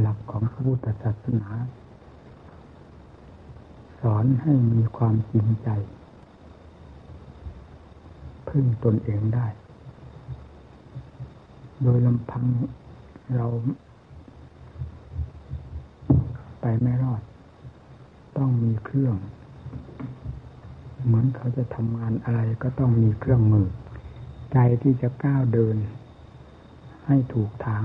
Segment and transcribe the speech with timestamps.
[0.00, 1.48] หลักของพระพุทธศาสนา
[4.00, 5.68] สอนให้มีความจริงใจ
[8.48, 9.46] พึ่งตนเองได้
[11.82, 12.44] โดยลำพัง
[13.36, 13.46] เรา
[16.60, 17.22] ไปไม่รอด
[18.36, 19.16] ต้องมีเครื่อง
[21.04, 23.68] เหมือนเขาจะทำงานอะไรก็ต้องมีเครื่องมือ
[24.52, 25.76] ใจที่จะก้าวเดิน
[27.06, 27.82] ให้ถูกทาง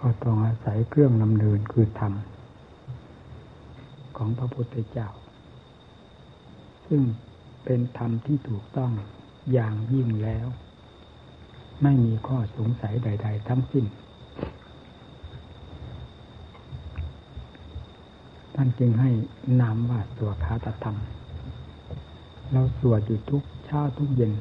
[0.00, 2.12] ก็ต้องอาศัยเครื่องนำเนินคือธรรม
[4.16, 5.08] ของพระพุทธเจ้า
[6.86, 7.02] ซึ่ง
[7.64, 8.92] เป็นธรรมที่ถูกต้อง
[9.52, 10.46] อย่างยิ่งแล้ว
[11.82, 13.84] ไม่มีข้อสงสัยใด ๆ ทั้งสิ้น
[18.54, 19.10] ท่านจึงให้
[19.60, 20.96] นามว่าสวขาตธรรม
[22.52, 24.32] เราสวดอยู่ทุกเช้าทุกเย็น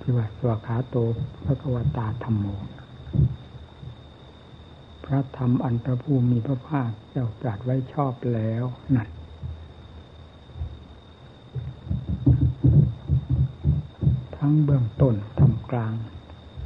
[0.00, 0.96] ที่ว่าสวขาโต
[1.44, 2.46] พระกวตาธรรมโม
[5.12, 8.64] ระธรรมอันพระผู้มีพระภาคเจ้าตรัสไว้ชอบแล้ว
[8.96, 9.08] นั่น
[14.36, 15.94] ทั้งเบื้องต้นทำกลาง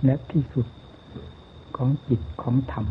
[0.05, 0.67] และที่สุด
[1.77, 2.87] ของจิตของธรรม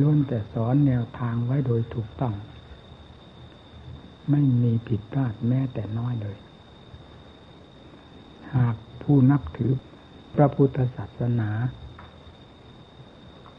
[0.00, 2.34] ล้วนแต่สอนแนวทางไว้โดยถูกต้อง
[4.30, 6.38] ไม่มีผิดพลาดแม้แต่น้อยเลย
[8.54, 9.72] หากผู้นับถือ
[10.34, 11.50] พระพุทธศาสนา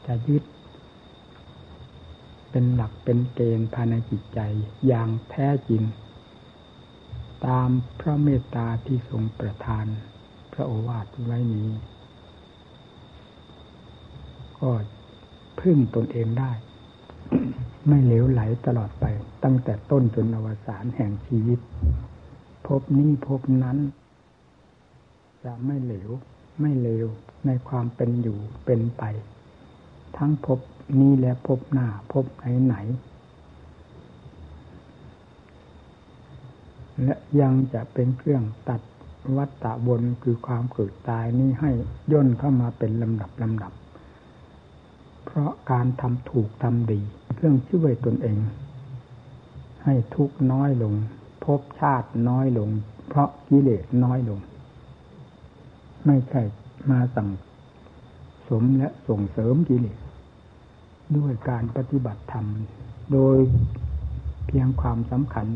[0.05, 0.43] จะยึด
[2.51, 4.39] เป็นหลักเป็นเกณฑ์ภายในจิตใจ
[4.87, 5.83] อย่างแท้จริง
[7.45, 9.85] ตามพระเมตตาที่ทรงประทาน
[10.53, 11.69] พระโอวาทไว้นี้
[14.59, 14.71] ก็
[15.59, 16.51] พึ่งตนเองได้
[17.87, 19.05] ไม่เหลวไหลตลอดไป
[19.43, 21.59] ตั้งแต่ต้นจนอวสานแห่งชีวิต
[22.65, 23.77] พบนี้พบนั้น
[25.43, 26.09] จะไม่เหลว
[26.61, 27.07] ไม่เลว
[27.45, 29.03] ในความเป็นอยู่เป็นไป
[30.17, 30.59] ทั้งพบ
[30.99, 32.75] นี้และพบหน้าพบไหนไหน
[37.03, 38.81] และยังจะเป็นเครื่องตัด
[39.37, 41.71] วัฏฏะบนคือความเกิดตายนี้ให้
[42.11, 43.73] ย่นเข้ามาเป็นลำดับลำดับ
[45.25, 46.99] เพราะการทำถูกทำดี
[47.35, 48.37] เครื่องช่วยตนเอง
[49.83, 50.93] ให้ทุกน้อยลง
[51.45, 52.69] พบชาติน้อยลง
[53.07, 54.39] เพราะกิเลสน้อยลง
[56.05, 56.41] ไม่ใช่
[56.89, 57.29] มาสั่ง
[58.51, 59.99] สมและส่งเสริมกิเลส
[61.17, 62.45] ด้วยการปฏิบัติธรรม
[63.13, 63.37] โดย
[64.47, 65.47] เพียงความสำคัญ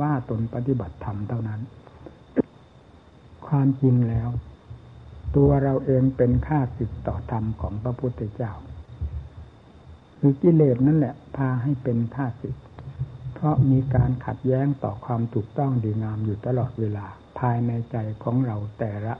[0.00, 1.60] ว่าตนปฏิบัติธรรมเท่านั้น
[3.48, 4.28] ความจริงแล้ว
[5.36, 8.52] ตัวเราเองเป็นข้าศึกต่อธรรมของพระพุทธเจ้า
[10.18, 12.50] คือกิเลสนั่นแหละพาให้เป็นท่าสิ
[13.34, 17.06] เพราะมีการขัดแย้งต่อความถูกต้องดีงามอยู่ตลอดเวลา
[17.38, 19.14] ภายในใจของเราแต่ละ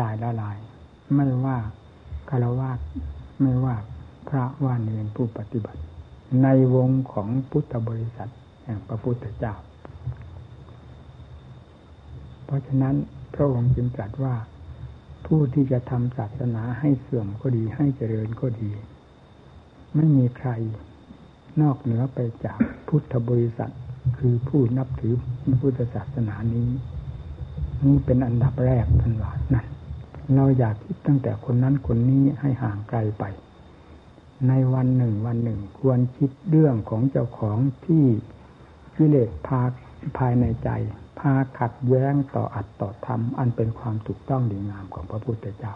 [0.00, 0.56] รายละลาย
[1.14, 1.58] ไม่ว่า
[2.34, 2.70] คารวะ
[3.40, 3.76] ไม่ว่า
[4.28, 5.80] พระว่าเนรผู้ปฏิบัติ
[6.42, 8.30] ในวงของพุทธบริษัท
[8.64, 9.54] แห่งพระพุทธเจ้า
[12.44, 12.94] เพราะฉะนั้น
[13.34, 14.34] พระองค์จึงตรัสว่า
[15.26, 18.70] ผู้ที่จะทำศาสนาให้เสื่อมก็ดีให้เจริญก็ดี
[19.94, 20.50] ไม่มีใคร
[21.60, 23.72] นอกเหนือไปจากพุทธบริษัท
[24.18, 25.14] คือผู้นับถือ
[25.62, 26.68] พุทธศาสนานี้
[27.84, 29.66] นี่เป็นอันดับแรกทันวานั่น
[30.34, 33.24] เราอยากคิดตั้งแต่คนนั้นคนนี้ให้ห่างไกลไป
[34.48, 38.04] ในวันหนึ่งวันหนึ่งควรคิดเรื่องของเจ้าของที่
[38.96, 39.62] กิเลสพา
[40.18, 40.68] ภายในใจ
[41.18, 45.74] พาขัดแย้งต่ออัตต่อธรรม อันเป็นความถูกต้องดีงามของพระพุทธเจ้า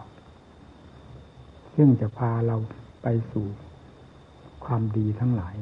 [1.75, 2.57] ซึ่งจะพาเรา
[3.01, 3.45] ไปสู่
[4.65, 5.55] ความดีทั้งหลาย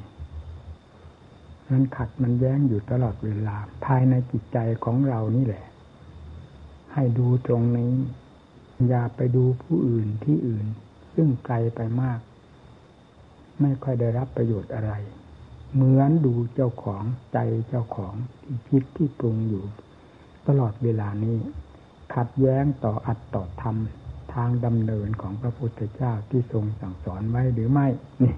[1.70, 5.66] มันขัดมันแย้งอยู่ตลอดเวลา ภายในจิตใจของเรานี่แหละ
[6.94, 7.94] ให้ดูตรงนี้
[8.88, 10.66] อย่าไปดูผู้อื่นที่อื่น
[11.16, 12.20] ซึ่งไกลไปมาก
[13.62, 14.92] ไม่ค่อยได้รับประโยชน์อะไร
[15.74, 17.04] เหมือนดูเจ้าของ
[17.34, 17.38] ใจ
[17.70, 19.64] เจ้าของที่คิดที่ปรุงอยู่
[20.48, 21.38] ตลอดเวลานี้
[22.16, 23.76] ขัดแย้งต่ออัตต่อธรรม
[24.34, 27.88] ทางดำเนินของพระพุทธเจ้าที่ทรงสั่งสอนไว้หรือไม่
[28.22, 28.34] นี่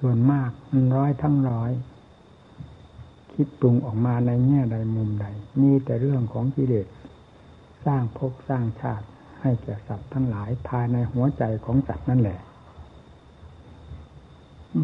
[0.00, 0.50] ส่วนมาก
[0.96, 1.72] ร้อยทั้งร้อย
[3.34, 5.26] คิดปรุงออกมาในแง่ใดมุมใด
[5.60, 6.86] มีแต่เรื่องของกิเลส
[7.86, 9.06] สร้างภพสร้างชาติ
[9.42, 12.40] ให้แก่สัตว์ทั้งหลายภายในหัวใจของสัตว์นั่นแหละ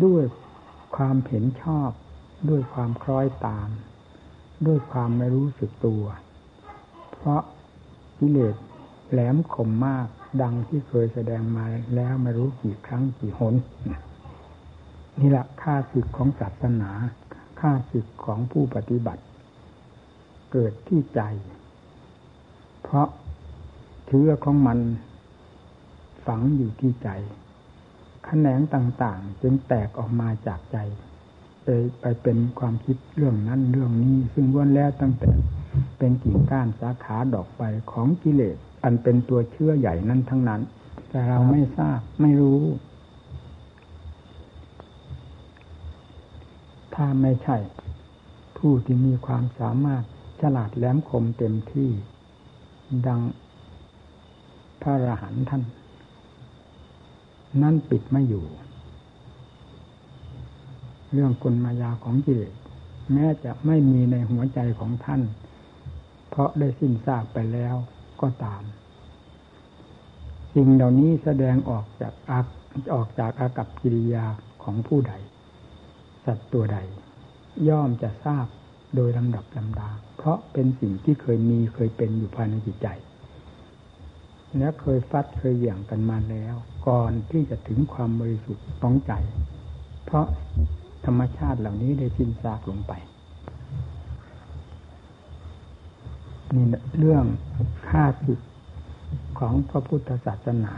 [0.05, 0.25] ด้วย
[0.97, 1.91] ความเห็นชอบ
[2.51, 3.69] ด้วยความคล้อยตาม
[4.67, 6.05] ด้วยความไม่รู้สึกตัว
[7.13, 7.41] เพราะ
[8.19, 8.57] กิเลส
[9.11, 10.07] แหลมคมมาก
[10.43, 11.65] ดังที่เคยแสดงมา
[11.95, 13.55] แล้วไม่รู้กี่ครั้งกี่หน
[15.21, 16.91] นี่แหละค่าศึกของศาสนา
[17.61, 19.23] ค่าศึกของผู้ปฏิบัติ
[20.53, 21.21] เกิดที่ใจ
[22.93, 23.11] เพราะ
[24.07, 24.79] เชื้อของมัน
[26.27, 27.31] ฝังอยู่ที่ใจข
[28.25, 30.77] แขนงต่างๆ จึงแตกออกมาจากใจ
[31.65, 31.69] ไป
[32.01, 35.31] ไปเป็นความคิดเรื่องนั้นเรื่องนี้ ซึ่งล้วนแล้วตั้งแต่
[35.99, 37.63] เป็นกิ่งก้านสาขาดอกไป
[37.93, 40.61] ของกิเลส อันเป็นตัวเชื่อใหญ่นั้นทั้งนั้น
[41.11, 42.63] แต่เราไม่ทราบไม่รู้
[46.95, 47.57] ถ้าไม่ใช่
[48.59, 50.03] ผู้ที่มีความสามารถ
[50.41, 51.91] ฉลาดแหลมคมเต็มที่
[53.07, 53.21] ดัง
[54.83, 55.63] พระอรหันต์ท่าน
[57.63, 58.45] นั่นปิดไม่อยู่
[61.13, 62.55] เรื่องกลมายาของกิเลส
[63.13, 65.23] แม้จะไม่มีในหัวใจของท่าน
[66.29, 67.75] เพราะได้สิ้นซากไปแล้ว
[68.21, 68.63] ก็ตาม
[70.55, 72.47] สิ่งเหล่านี้แสดงออกจากอาก
[72.95, 74.25] ออกจากอากับกิริยา
[74.63, 75.13] ของผู้ใด
[76.25, 76.79] สัตว์ตัวใด
[77.69, 78.47] ย่อมจะทราบ
[78.95, 79.91] โดยลำดับลำดา
[80.25, 82.89] เพราะเป็นสิ่งที่เคยมีเคยเป็นอยู่ภายในจิตใจ
[84.59, 86.55] และเคยฟัดเคยเหวี่ยงกันมาแล้ว
[86.89, 89.13] ก่อนที่จะถึงความบริสุทธิ์ของใจ
[90.05, 90.27] เพราะ
[91.07, 92.93] ธรรมชาติเหล่านี้ได้สิ้นซากลงไป
[96.55, 96.67] นี่
[96.99, 97.25] เรื่อง
[97.89, 98.41] ค่าศึก
[99.39, 100.75] ของพระพุทธศาสนา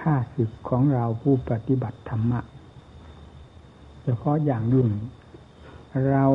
[0.00, 2.40] ค่าศึกของเราผู้ปฏิบัติธรรมะ
[4.02, 4.88] เฉพาะอย่างยิ่ง
[6.10, 6.26] เรา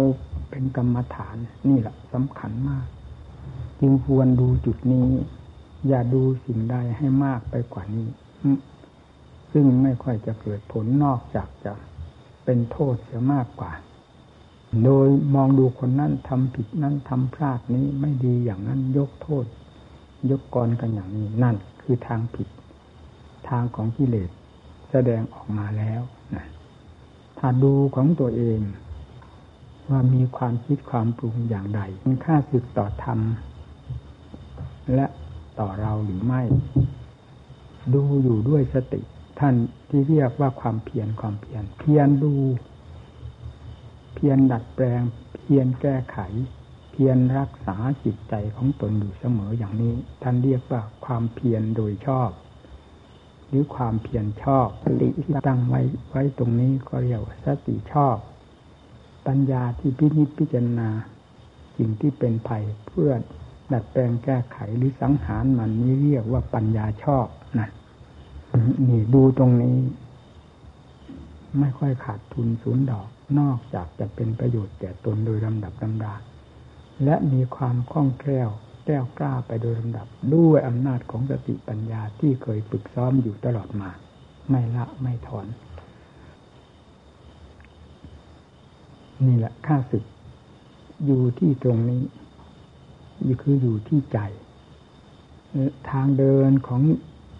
[0.49, 1.35] เป็นกรรมฐาน
[1.69, 2.87] นี่แหละสำคัญมาก
[3.79, 5.07] จึงควรดูจุดนี้
[5.87, 8.09] อย่าดูสิ่งใดให้มากไปกว่านี้
[9.51, 11.73] ซึ่งไม่ค่อยจะเกิดผลนอกจากจะ
[12.45, 13.71] เป็นโทษเสียมากกว่า
[14.83, 19.45] โดยมองดูคนนั้นทำผิดนั้นทำพลาดนี้ไม่ดีอย่างนั้นยกโทษ
[20.29, 22.47] ยกกรกันอย่างนี้นั่นคือทางผิด
[23.49, 24.29] ทางของกิเลส
[24.91, 26.01] แสดงออกมาแล้ว
[26.35, 26.45] นะ
[27.39, 28.59] ถ้าดูของตัวเอง
[29.89, 33.19] ว่ามีความคิดความปรุงอย่างใดมีค่าสึกต่อธรรม
[34.95, 35.05] และ
[35.59, 36.41] ต่อเราหรือไม่
[37.93, 39.01] ดูอยู่ด้วยสติ
[39.39, 39.55] ท่าน
[39.89, 42.33] ที่เรียกว่าความเพียรความเพียรเพียรดู
[44.15, 45.01] เพียรดัดแปลง
[45.35, 46.17] เพียรแก้ไข
[46.91, 49.93] เพียรรักษาจิตใจของตนอยู่เสมออย่างนี้
[50.23, 52.29] ท่านเรียกว่าความเพียรโดยชอบ
[53.47, 58.17] หรือความเพียรชอบสติที่ตั้งไว้ไว้ตรงนี้ก็เรียกว่าสติชอบ
[59.27, 60.89] ปัญญาที่พินิจพิจารณา
[61.77, 63.11] สิ่งที่เป็นภัยเพื่อ
[63.71, 67.27] ดัดแปลงแก้ไขหรือสังหารมันนี้เรียกว่าปัญญาชอบ
[67.59, 67.69] นะ
[68.87, 69.77] นี่ดูตรงนี้
[71.59, 73.07] ไม่ค่อยขาดทุนศูนย์ดอก
[73.39, 76.13] นอกจากจะเป็นประโยชน์แก่ตนโดยลำดับลำดา
[77.03, 78.49] และมีความคล่องแคล่ว
[78.85, 83.89] แก้วกล้าไปโดยลำดับ ด้วยอำนาจของสติปัญญาที่เคยฝึกซ้อมอยู่ตลอดมา
[84.49, 85.47] ไม่ละไม่ถอน
[89.25, 90.03] นี่แหละค่าศึก
[91.05, 92.01] อยู่ที่ตรงนี้
[93.23, 94.19] อยู่คืออยู่ที่ใจ
[95.89, 96.81] ทางเดินของ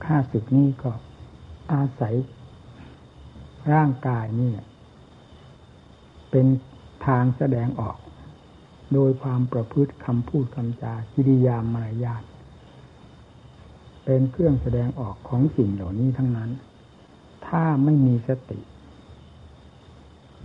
[0.06, 0.92] ค่าศึกนี้ก็
[1.72, 2.16] อาศัย
[3.74, 4.54] ร่างกายนี่
[6.32, 6.48] เป็น
[7.06, 7.98] ทางแสดงออก
[8.94, 12.24] โดยความประพฤติคำพูดคำจากิริยามารยาท
[14.06, 16.52] เป็นเครื่องแสดงออกของสิ่งเหล่านี้ทั้งนั้น
[17.48, 18.60] ถ้าไม่มีสติ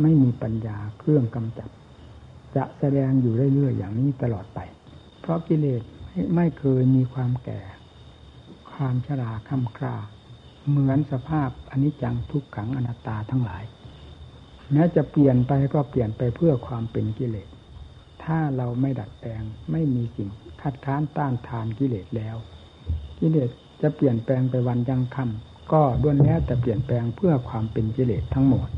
[0.03, 1.69] ไม่มีปัญญาเครื่องกำจัด
[2.57, 4.59] จะแสดงอยู่เรื่อยๆอย่างนี้ตลอดไป
[5.21, 5.83] เพราะกิเลส
[6.37, 7.61] ไม่เคยมีความแก่
[8.73, 9.97] ความชราคำครา
[10.69, 13.63] เหมือนสภาพอนิจจังทุกขังอนัตตาทั้งหลาย
[14.73, 17.49] แม้จะเปลี่ยนไปก็เปลี่ยนไปเพื่อความเป็นกิเลส
[18.25, 20.29] ถ้าเราไม่ดัดแปลงไม่มีสิ่ง
[20.63, 22.37] คัดค้านต้านทานกิเลสแล้ว
[23.19, 23.51] กิเลส
[23.83, 28.69] จะเปลี่ยนแปลงไปวันยังคำก็ด้วนแล้วแต่เปลี่ยนแปลงเพื่อความเป็นกิเลสทั้งหมด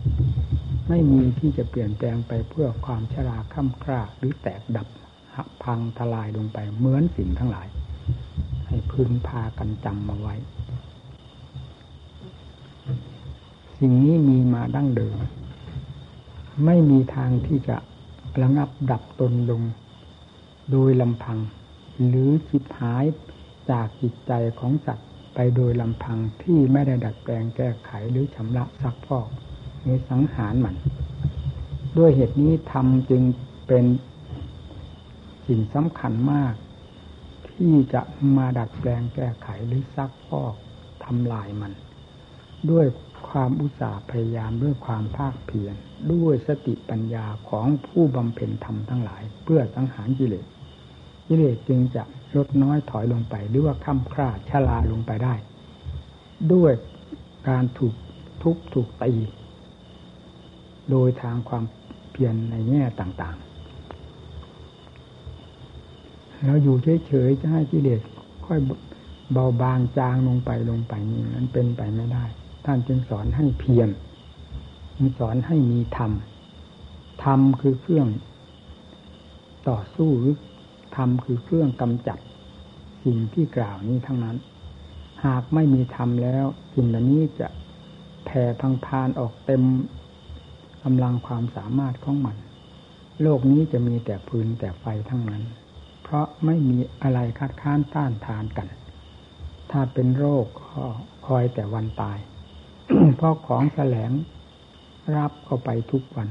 [0.89, 4.89] ไม่มีที่จะเปลี่ยนแปลงไปเพื่อความชราค่ำคร่าหรือแตกดับ
[5.63, 7.69] พังทลายลงไปเหมือนสิ่งทั้งหลาย
[8.67, 10.35] ให้พึงพากันจำมาไว้
[13.79, 15.17] สิ่งนี้มีมาดั้งเดิม
[16.65, 17.77] ไม่มีทางที่จะ
[18.43, 19.63] ระงับดับตนลง
[20.71, 21.39] โดยลำพัง
[22.07, 23.05] หรือคิดหาย
[23.71, 29.29] จากจิตใจของสัตว์ไปโดยลำพังที่ไม่ได้ดัดแปลงแก้ไขหรือชำระซักฟอก
[29.87, 30.77] ในสังหารมัน
[31.99, 33.23] ด้วยเหตุนี้ทำจึง
[33.67, 33.85] เป็น
[35.47, 36.55] สิ่งสำคัญมาก
[37.51, 38.03] ที่จะ
[38.37, 40.55] มาดัดแปลงแก้ไขหรือซักฟอก
[41.05, 41.73] ทำลายมัน
[42.71, 42.87] ด้วย
[43.29, 45.75] ความอุตสาห์พยายามด้วยความภาคเพียร
[46.13, 50.47] ด้วยสติปัญญาของผู้บำเพ็ญธรรมทั้งหลาย เพื่อสังหารกิเลส
[51.27, 52.03] กิเลสจึงจะ
[52.37, 55.35] ลดน้อยถอยลงไป หรือว่าค่ำคร่าชลาลงไปได้
[56.53, 56.73] ด้วย
[57.49, 57.95] การถูก
[58.43, 59.13] ทุบถูกตี
[60.91, 61.65] โดยทางความ
[62.13, 63.45] เพียรในแง่ต่างๆ
[66.45, 66.77] เราอยู่
[67.07, 68.01] เฉยๆจะให้กิเลส
[68.47, 68.61] ค่อย
[69.33, 72.25] เบาบางจางลงไปลงไปนี่นั้นเป็นไปไม่ได้
[72.65, 73.89] ท่านจึงสอนให้เพียร
[75.19, 76.13] สอนให้มีธรรม
[77.25, 78.09] ธรรมคือเครื่อง
[79.69, 80.35] ต่อสู้หรือ
[80.97, 82.19] ธรรมคือเครื่องกำจัด
[83.05, 84.37] สิ่งที่กล่าวนี้ทั้งนั้น
[85.25, 87.49] หากไม่มีธรรมแล้วสิ่งเหล่านี้จะ
[88.25, 89.63] แผ่พังพานออกเต็ม
[90.85, 92.37] กำลังความสามารถของมัน
[93.23, 95.43] โลกนี้จะมีแต่พื้นแต่ไฟทั้งนั้น
[96.03, 98.67] เพราะไม่มีอะไรคัดค้านต้านทานกัน
[99.71, 100.85] ถ้าเป็นโรคก็
[101.27, 102.19] คอยแต่วันตาย
[103.17, 104.11] เพราะของแสลง
[105.17, 106.29] รับเข้าไปทุกวัน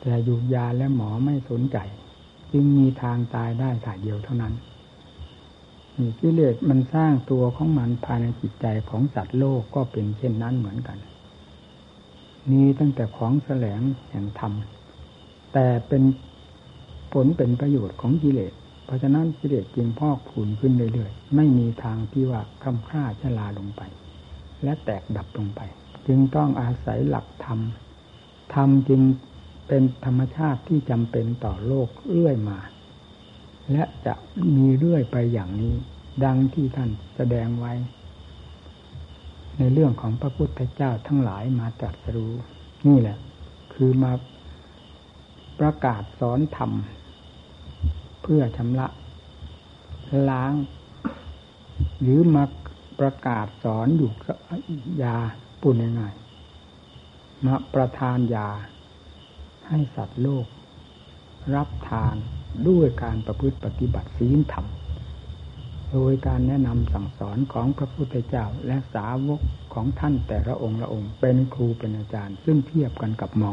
[0.00, 1.78] แต่อยู่ยาและหมอไม่สนใจ
[2.52, 4.54] จึงมีทางตายได้ถ่ายเดียวเท่านั้น
[5.98, 10.98] มีกิเลสมันสร้างตัวของมันภายในจิตใจของสัตว์โลกก็เป็นเช่นนั้นเหมือนกัน
[12.50, 13.80] มีตั้งแต่ของแสลง
[14.10, 14.52] แห่งธรรม
[15.52, 16.02] แต่เป็น
[17.12, 18.52] ผลเป็นประโยชน์ของกิเลส
[18.84, 23.82] เพราะฉะนั้นกิเลสจึงพอกพูนขึ้นเรื่อยๆ ไม่มีทางที่ว่าคำค่าชลาลงไป
[24.62, 25.60] และแตกดับลงไป
[26.06, 27.60] จึงต้องอาศัยหลักธรรม
[28.54, 29.00] ธรรมจึง
[29.68, 32.58] เป็นธรรมชาติที่จำเป็นต่อโลกเรื่อยมา
[33.72, 34.14] และจะ
[34.56, 35.74] มีเรื่อยไปอย่างนี้
[36.24, 37.72] ดังที่ท่านแสดงไว้
[39.58, 42.32] ในเรื่องของพระพุทธเจ้าทั้งหลายมาตรัสรู้
[42.86, 43.18] นี่แหละ
[43.74, 44.12] คือมา
[45.60, 46.72] ประกาศสอนธรรม
[48.22, 48.86] เพื่อชำระ
[50.30, 50.52] ล้าง
[52.02, 52.44] หรือมา
[53.00, 54.10] ประกาศสอนอยู่
[55.02, 55.16] ยา
[55.62, 56.14] ปุ่นง่าย
[57.46, 58.48] มาประทานยา
[59.68, 60.46] ให้สัตว์โลก
[61.54, 62.16] รับทาน
[62.68, 64.66] ด้วยการประพฤติปฏิบัติศีลธรรม
[65.92, 69.40] โดยการแนะนำสั่งสอนของพระพุทธเจ้าและสาวก
[69.74, 73.52] ของท่านแต่ละองค์ละองค์ เป็นครูเป็นอาจารย์ ซึ่งเทียบกันกับหมอ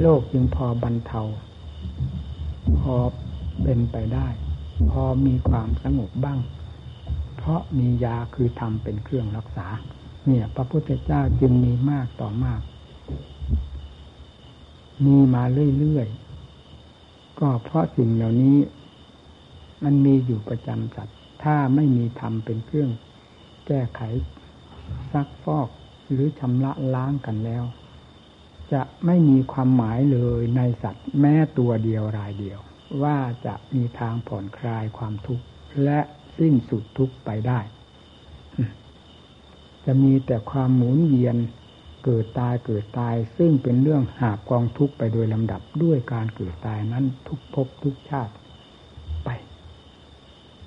[0.00, 1.22] โลกจึงพอบรรเทา
[2.78, 2.94] พอ
[3.62, 4.28] เป็นไปได้
[4.90, 6.38] พอมีความสงบบ้าง
[7.36, 9.68] เพราะมียาคือธรรมเป็นเครื่องรักษา
[10.26, 12.60] เนี่ย พระพุทธเจ้าจึงมีมากต่อมาก
[15.04, 15.42] มีมา
[15.78, 18.56] เรื่อยๆก็เพราะสิ่งเหล่านี้
[19.84, 21.08] มันมีอยู่ประจำจัด
[21.42, 22.90] ถ้าไม่มีธรรมเป็นเครื่อง
[23.66, 24.00] แก้ไข
[25.12, 25.68] ซักฟอก
[26.10, 27.64] หรือชำระล้างกันแล้ว
[28.72, 32.58] จะไม่มีความหมายเลยในสัตว์แม้ตัวเดียวรายเดียว
[33.02, 35.44] ว่าจะมีทางผ่อนคลายความทุกข์
[35.84, 36.00] และ
[36.38, 37.60] สิ้นสุดทุกข์ไปได้
[39.84, 41.36] จะมีแต่ความหมุนเวียน
[42.04, 48.32] เกิดตายเกิดตายซึ่งเป็นเรื่องหาบกองทุกข์ไปโดยลำดับด้วยการเกิดตายนั้นทุกภพทุกชาติ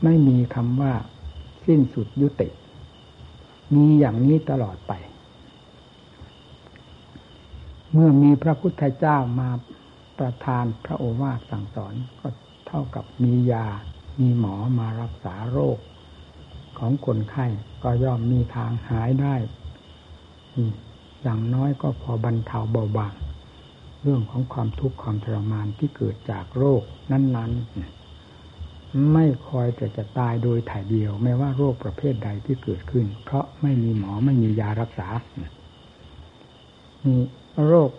[0.04, 0.94] ไม่มีคำว่า
[1.66, 2.50] สิ้นสุดยุติ
[3.76, 4.94] มีอย่างนี้ตลอดไป
[7.92, 9.50] เมื่อมีพระพุทธเจ้ามา
[10.20, 12.28] ประทานพระโอวาทสั่งสอนก็
[12.68, 13.66] เท่ากับมียา
[14.20, 15.78] มีหมอมารักษาโรค
[16.80, 17.46] ของคนไข้
[17.84, 19.36] ก็ย่อมมีทางหายได้
[21.22, 23.14] อย่างน้อยก็พอบรรเทาเบาบาง
[24.02, 28.07] เรื่องของความทุกข์ความทรมานที่เกิดจากโรคนั้น ๆ
[29.14, 35.08] ไม่คอยแต่จะตายโดยถ่ายเดียว ไม่ว่าโรคประเภทใดที่เกิดขึ้น เพราะไม่มีหมอไม่มียารักษา
[37.06, 37.16] มี
[37.68, 37.92] โรค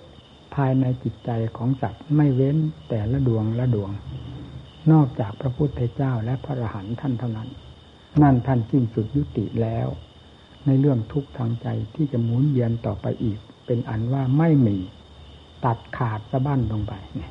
[0.54, 2.56] ภายในจิตใจของสัตว์ไม่เว้น
[2.88, 3.90] แต่ละดวงละดวง
[4.92, 7.48] นอกจากพระพุทธเจ้าและพระอรหันต์ท่านเท่านั้น
[8.22, 9.88] นั่นท่านสิ้นสุดยุติแล้ว
[10.66, 14.76] ในเรื่องทุกข์ทางใจที่จะหมุนเวียนต่อไปอีก เป็นอันว่าไม่มี
[15.64, 17.28] ตัดขาดสะบั้นลงไปเนี่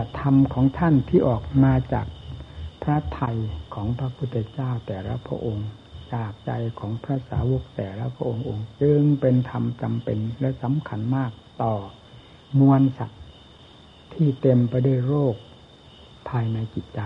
[0.00, 2.06] ยธรรมของท่านที่ออกมาจาก
[2.88, 3.38] พระไทย
[3.74, 5.68] ของพระพุทธเจ้าแต่ละพระองค์
[6.14, 11.30] จากใจของพระสาวกแต่ละพระองค์องค์จึงเป็นธรรมจำเป็นและสำคัญมาก
[11.62, 11.74] ต่อ
[12.60, 13.22] มวลสัตว์
[14.14, 15.36] ที่เต็มไปด้วยโรค
[16.28, 17.00] ภายในจิตใจ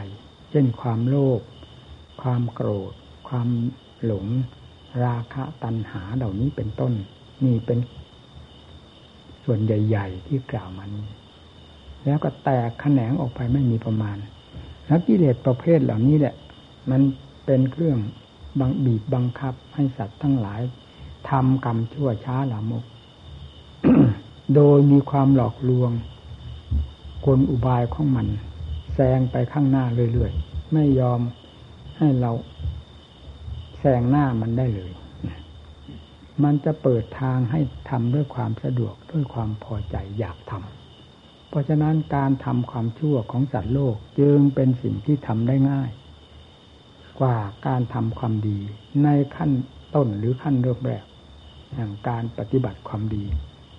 [0.51, 1.41] เช่นความโลภ
[2.23, 2.93] ความโกรธ
[3.29, 3.49] ความ
[4.05, 4.27] หลง
[5.05, 6.93] ราคะตัณหาเหล่านี้เป็นต้น
[7.45, 7.79] นี่เป็น
[9.45, 11.07] ส่วนใหญ่ ๆ ที่กล่าวมานี้
[12.05, 14.19] แล้วก็แตกแขนงออกไปไม่มีประมาณ
[14.91, 16.35] แล้วกิเลสประเภทเหล่านี้แหละ
[16.91, 17.01] มัน
[17.47, 17.99] เป็นเครื่อง
[18.61, 20.61] บังบีบบังคับให้สัตว์ทั้งหลาย
[21.31, 22.85] ทำกรรมชั่วช้าหลามก
[24.55, 25.91] โดยมีความหลอกลวง
[27.27, 28.27] กลอุบายของมัน
[28.95, 31.21] แซงไปข้างหน้าเรื่อยๆ ไม่ยอม
[31.99, 32.33] ให้เรา
[33.79, 34.93] แซงหน้ามันได้เลย
[36.43, 40.80] มันจะเปิดทางให้ทำด้วยความสะดวกด้วยความพอใจอยากทำ
[41.51, 45.91] เพราะฉะนั้นการทำความชั่วของสัตว์โลกจึงเป็นสิ่งที่ทำได้ง่าย
[47.21, 48.59] กว่าการทำความดี
[49.05, 49.51] ในขั้น
[49.95, 51.05] ต้นหรือขั้นเริ่มแรก
[51.75, 53.25] อย่างการปฏิบัติความดี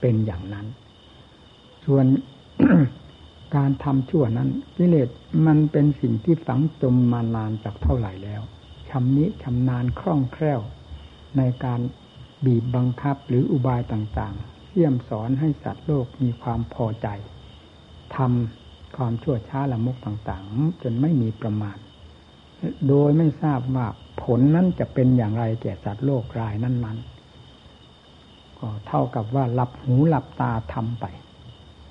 [0.01, 0.66] เป็นอย่างนั้น
[1.86, 2.06] ส่วน
[3.56, 5.10] การทำชั่วนั้นกิเลส
[5.48, 8.42] มันเป็นสิ่งที่ฝังจมมานานจากเท่าไหร่แล้ว
[8.90, 10.62] ชำนิชำนาญคล่องแคล่ว
[11.38, 11.82] ในการ
[12.46, 17.08] บีบบังคับหรืออุบายต่างๆเยี่ยมสอนให้สัตว์โลกมีความพอใจ
[18.18, 21.77] ทำความชั่วช้าละมกต่างๆ จนไม่มีประมาณ
[22.88, 23.88] โดยไม่ทราบว่า
[24.24, 31.06] ผลนั้นจะเป็นอย่างไรแก่สัตว์โลกรายนั้นๆ ก็เท่ากับว่าหลับหูหลับตาทำไป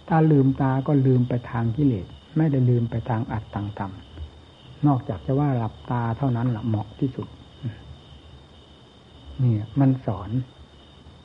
[0.08, 7.28] ถ้าลืมตาก็ลืมไปทางกิเลสไม่ได้ลืมไปทางอัดต่างๆนอกจากจะว่าหลับตาเท่านั้นหละเหมาะที่สุด
[9.42, 10.30] นี่มันสอน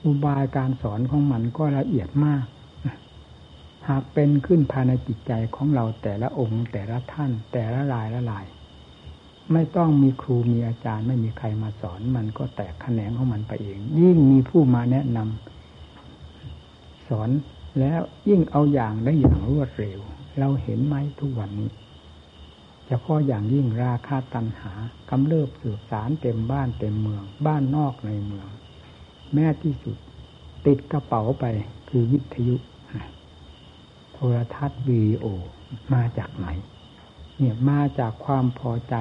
[0.04, 2.46] อุบายการสอนของมันก็ละเอียดมาก
[3.88, 8.46] หากเป็นขึ้นภายในจิตใจของเราแต่ละองค์ แต่ละท่าน แต่ละลายละลาย
[9.54, 17.30] ไม่ต้องมีครูมีอาจารย์ไม่มีใครมาสอน มันก็แตกแขนงของมันไปเอง ยิ่งมีผู้มาแนะนำสอน
[17.80, 20.00] แล้วยิ่งเอาอย่างได้อย่างรวดเร็ว
[20.40, 21.72] เราเห็นไหมทุกวันนี้
[22.88, 24.74] เฉพาะอย่างยิ่งราคาตันหา
[25.10, 28.48] กำเริบสืบสารเต็มบ้านเต็มเมือง บ้านนอกในเมือง
[29.34, 29.98] แม้ที่สุด
[30.66, 31.46] ติดกระเป๋าไป
[31.90, 32.56] คือวิทยุ
[34.16, 35.26] โทรทัศน์วีโอ
[35.94, 36.48] มาจากไหน
[37.38, 38.96] เนี่ยมาจากความพอใจ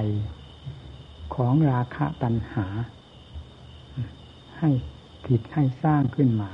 [1.35, 2.66] ของราคะตันหา
[4.59, 4.71] ให้
[5.26, 6.50] ผิดให้สร้างขึ้นมา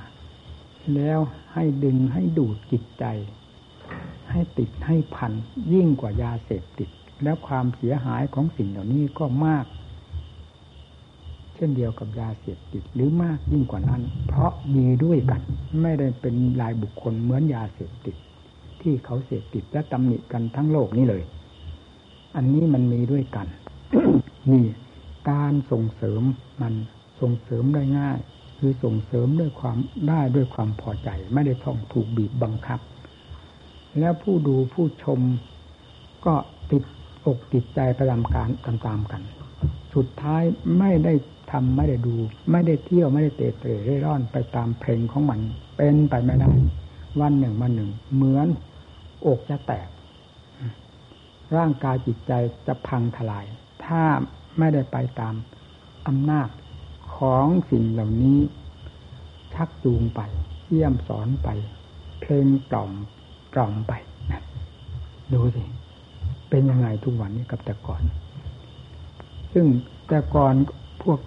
[0.95, 1.19] แล้ว
[1.53, 3.05] ให้ดึงให้ดูดจิตใจ
[4.31, 5.33] ให้ติดให้พัน
[5.73, 6.89] ยิ่งกว่ายาเสพติด
[7.23, 9.67] แล้วความเสียหายของสิ่งเหล่านี้ก็มาก
[11.55, 15.43] เช่นเดียวกับยาเสพติดหรือมากยิ่งกว่านั้น เพราะมีด้วยกัน
[15.81, 18.17] ไม่ได้เป็นลายบุคคลเหมือนยาเสพติด
[18.83, 21.23] ที่เขาเสพติดและตำหนิกันทั้งโลกนี้เลย
[22.37, 23.47] อันนี้มันมีด้วยกัน
[24.53, 24.67] นี่
[25.31, 26.23] การส่งเสริม
[26.63, 26.75] มัน
[27.21, 28.19] ส่งเสริมได้ง่าย
[28.59, 29.77] คือส่งเสริมด้วยความ
[30.09, 32.81] ได้ด้วยความพอใจ ไม่ได้ต้องถูกบีบบังคับ
[33.99, 35.21] แล้วผู้ดูผู้ชม
[36.27, 36.35] ก็
[36.71, 36.83] ติด
[37.27, 39.23] อกติดใจไปตามการตามๆกัน
[39.95, 40.43] สุดท้าย
[40.79, 41.15] ไม่ได้
[41.53, 42.15] ทำไม่ได้ดู
[42.51, 45.41] ไม่ได้เที่ยวไม่ได้เตะเตะเร่ร่อนไปตามเพลงของมัน
[45.77, 46.51] เป็นไปไม่ได้
[47.21, 48.49] วันหนึ่งวันหนึ่ง เหมือน
[49.27, 49.89] อกจะแตก
[51.57, 52.33] ร่างกายจิตใจ
[52.67, 53.45] จะพังทลาย
[53.85, 54.03] ถ้า
[54.59, 55.35] ไม่ได้ไปตาม
[56.07, 56.49] อำนาจ
[57.17, 58.39] ของสิ่งเหล่านี้
[59.55, 60.21] ชักจูงไป
[60.67, 61.49] เยี่ยมสอนไป
[62.21, 62.93] เพลงกล่อม
[63.55, 63.93] กล่อมไป
[65.33, 65.65] ดูสิ
[66.51, 68.03] เป็นยังไงทุกวันนี้กับแต่ก่อน
[69.53, 69.67] ซึ่ง
[70.09, 70.55] แต่ก่อน
[71.03, 71.21] พวก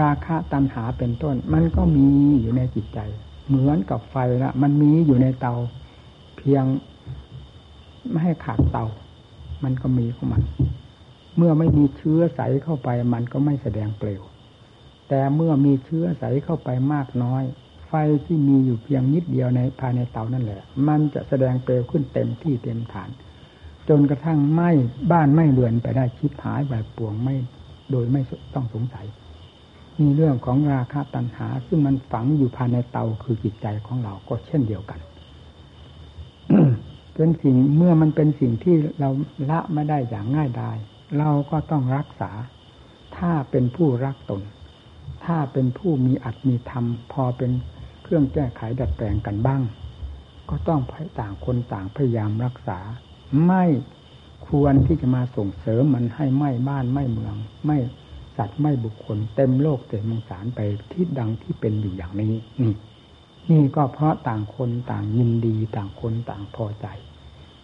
[0.00, 2.08] ราคะตัณหาเป็นต้น มันก็มี
[2.40, 2.98] อยู่ในจิตใจ
[3.46, 5.54] เหมือนกับไฟละมันมีอยู่ในเตา
[6.36, 6.64] เพียง
[8.08, 8.86] ไม่ให้ขาดเตา
[9.64, 10.42] มันก็มีของมัน
[11.36, 14.22] เมื่อไม่มีเชื้อใสเข้าไป มันก็ไม่แสดงเปลว
[15.08, 17.42] แต่เมื่อมีเชื้อใสเข้าไปมากน้อย
[17.86, 17.92] ไฟ
[18.26, 23.10] ที่มีอยู่เพียงนิดเดียวในภายในเตานั่นแหละ มันจะแสดงเปลวขึ้นเต็มที่เต็มฐาน
[23.88, 24.70] จนกระทั่งไหม้
[25.12, 27.36] บ้านไหม้เรือนไปได้ชิบหายแบบปวงไม่
[27.90, 28.22] โดยไม่
[28.54, 29.06] ต้องสงสัย
[30.00, 35.00] มีเรื่องของราคะตัณหา ซึ่งมันฝังอยู่ภายในเตาคือจิตใจของเราก็เช่นเดียวกัน
[37.14, 39.10] เป็นสิ่งเมื่อมันเป็นสิ่งที่เรา
[39.50, 40.76] ละไม่ได้อย่างง่ายดาย
[41.18, 42.30] เราก็ต้องรักษา
[43.16, 44.42] ถ้าเป็นผู้รักตน
[45.24, 47.50] ถ้าเป็นผู้มีอัตมีธรรม พอเป็น
[48.02, 49.62] เครื่องแก้ไขดัดแปลงกันบ้าง
[50.50, 50.80] ก็ต้อง
[51.18, 52.78] ต่างคนต่างพยายามรักษา
[53.46, 53.64] ไม่
[54.48, 57.34] ควรที่จะมาส่งเสริมมันให้ไหม้บ้านไหม้เมือง
[57.66, 57.78] ไม่
[58.36, 60.60] สัตว์ไม่บุคคล เต็มโลกเต็มมงสารไป
[60.92, 62.74] ที่ดังที่เป็นอยู่อย่างนี้นี่
[63.50, 66.86] นี่ก็เพราะต่างคนต่างยินดีต่างคนต่างพอใจ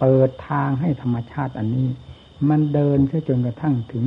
[0.01, 1.89] เปิดทางให้ธรรมชาติอันนี้
[2.49, 4.05] มันเดินเสียจนกระทั่งถึง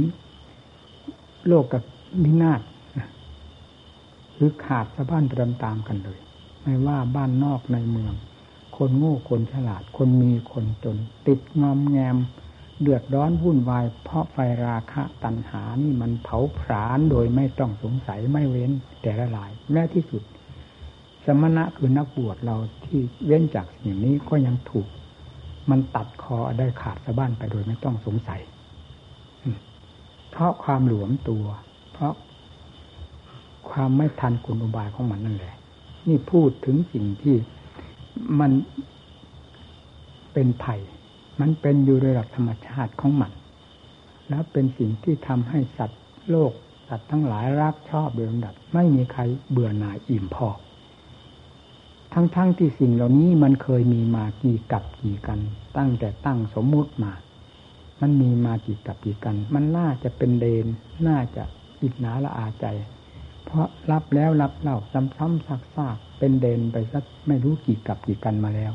[1.47, 1.83] โลกกับ
[2.23, 2.61] นินาศ
[4.35, 6.19] หรือขาดสะบ้านตามตามกันเลย
[6.63, 8.13] ไม่ว่าบ้านนอกในเมือง
[8.77, 12.17] คนโง่คนฉลาด คนมีคนจน ติดงอมแงม
[12.81, 20.21] เดือดร้อนวุ่นวาย เพราะไฟราคะตัณหานี่มันเผาผลาญโดยไม่ต้องสงสัยไม่เว้นแต่ละหลายแม้ที่สุด
[21.41, 24.87] มณะคือนักบวชเราที่เว้นจากสิ่งนี้ก็ยังถูก
[25.69, 28.41] มันตัดคอได้ขาดสะบ้านไปโดยไม่ต้องสงสัย
[30.31, 31.45] เพราะความหลวมตัว
[31.93, 32.13] เพราะ
[33.69, 35.55] ความไม่ทันกุลอุบายของมันนั่นแหละ
[36.07, 37.35] นี่พูดถึงสิ่งที่
[38.39, 38.51] มัน
[40.33, 40.75] เป็นไผ่
[41.39, 43.31] มันเป็นอยู่โดยหลักธรรมชาติของมัน
[44.29, 46.51] แล้วเป็นสิ่งที่ทำให้สัตว์โลก
[46.87, 50.47] สัตว์ทั้งหลายรักชอบโดยลำดับ ไม่มีใครเบื่อหน่ายอิ่มพอ
[52.13, 55.39] ทั้งๆทที่สิ่งเหล่านี้มันเคยมีมากี่กับกี่กัน
[55.77, 57.13] ตั้งแต่ตั้งสมมุติมา
[58.01, 60.65] มันมีมากี่กับกี่กัน มันน่าจะเป็นเดน
[61.07, 61.43] น่าจะ
[61.81, 62.65] อิจนาละอาใจ
[63.45, 68.73] เพราะรับแล้วรับเล่าซ้ำๆซากๆเป็นเดนไปสักไม่รู้กี่กับกี่กันมาแล้ว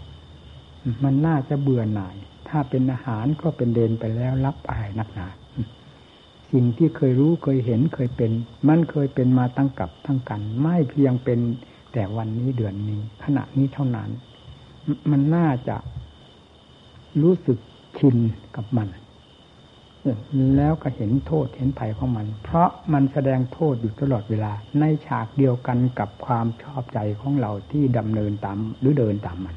[1.05, 2.17] มันน่าจะเบื่อหน่าย
[2.49, 5.27] ถ้าเป็นอาหารก็เป็นเดนไปแล้วรับอะไรนักหนา
[6.53, 8.31] สิ่งที่เคยรู้เคยเห็นเคยเป็น
[8.69, 11.41] มันเคยเป็นมาตั้งกับทั้งกัน ไม่เพียงเป็น
[11.95, 14.11] แต่วันนี้เดือนนี้ ขณะนี้เท่านั้น
[15.11, 15.77] มันน่าจะ
[17.23, 17.59] รู้สึก
[17.99, 18.17] ชิน
[18.57, 18.89] กับมัน
[20.57, 29.57] แล้วก็เห็นโทษเห็นภัยของมัน เพราะมันแสดงโทษอยู่ตลอดเวลา ในฉากเดียวกันกับความชอบใจของเราที่ดำเนินตามหรือเดินตามมัน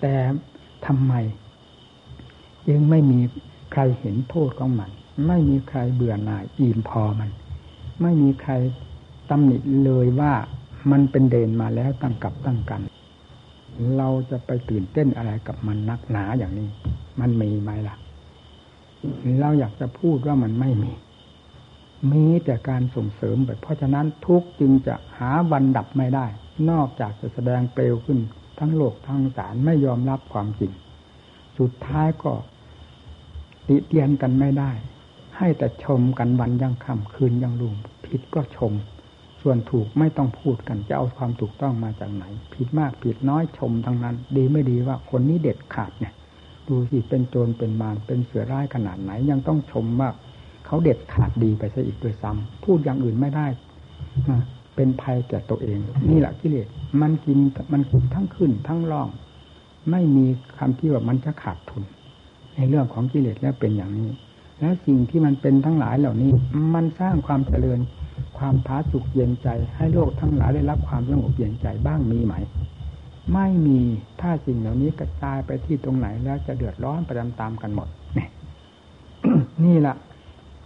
[0.00, 0.14] แต่
[0.86, 1.14] ทำไม
[2.70, 3.20] ยังไม่มี
[3.72, 4.90] ใครเห็นโทษของมัน
[5.26, 7.30] ไม่มีใครเบื่อหน่ายอิ่มพอมัน
[8.02, 8.52] ไม่มีใคร
[9.30, 10.32] ตำหนิเลยว่า
[10.90, 12.82] มันเป็นเดนมาแล้วตั้งกับตั้งกัน
[13.96, 16.68] เราจะไปตื่นเต้นอะไรกับมันนักหนาอย่างนี้
[17.20, 17.96] มันมีไหมล่ะ
[19.40, 20.92] เราอยากจะพูดว่ามันไม่มี
[22.12, 26.26] มีแต่การส่งเสริมแบบเพราะฉะนั้นทุกจึงจะหาวันดับไม่ได้
[26.70, 28.18] นอกจากจะแสดงเปลวขึ้น
[28.58, 30.72] ทั้งโลกทั้งสารไม่ยอมรับความจริง
[31.58, 32.32] สุดท้ายก็
[33.68, 34.70] ติเตียนกันไม่ได้
[35.36, 37.74] ให้แต่ชมกันวันยังค่ำคืนยังรุ่ง
[38.06, 38.72] ผิดก็ชม
[39.42, 42.24] ส่วนถูกไม่ต้องพูดกันจะเอาความถูกต้องมาจากไหน
[42.54, 46.14] ผิดมากผิดน้อยชมทั้งนั้น ดีไม่ดีว่าคนนี้เด็ดขาดเนี่ย
[46.68, 50.10] ดูสิเป็นโจรเป็นมารเป็นเสือร้ายขนาดไหน ยังต้องชมว่า
[50.66, 53.46] เขาเด็ดขาดดีไปซะอีกด้วยซ้ำพูดอย่างอื่นไม่ได้
[54.76, 55.78] เป็นภัยแก่ตัวเอง
[56.10, 56.66] นี่แหละกิเลส
[57.00, 57.38] มันกิน
[57.72, 57.82] มัน
[58.14, 59.08] ทั้งขึ้นทั้งล่อง
[59.90, 60.26] ไม่มี
[60.58, 61.82] คำที่ว่ามันจะขาดทุน
[62.54, 64.10] ในเรื่องของกิเลสแล้วเป็นอย่างนี้
[64.60, 66.30] แล้วสิ่งที่มันเป็นทั้งหลายเหล่านี้
[66.74, 67.78] มันสร้างความเจริญ
[68.38, 72.34] ความผาสุกเย็นใจ ให้โลกทั้งหลายได้รับความสงบเย็นใจบ้างมีไหม
[73.32, 73.80] ไม่มี
[74.20, 78.26] ถ้าสิ่งเหล่านี้กระจายไปที่ตรงไหนแล้วจะเดือดร้อนไปตามๆกันหมดนี่
[79.64, 79.96] นี่แหละ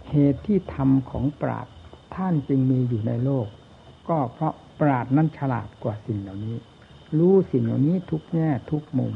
[0.09, 1.67] เหตุที่ธรรมของปราด
[2.15, 3.47] ท่านจึงมีอยู่ในโลก
[4.09, 6.55] ก็เพราะปราดนั้นฉลาดกว่าสิ่งเหล่านี้
[7.17, 9.13] รู้สิ่งเหล่านี้ทุกแง่ทุกมุม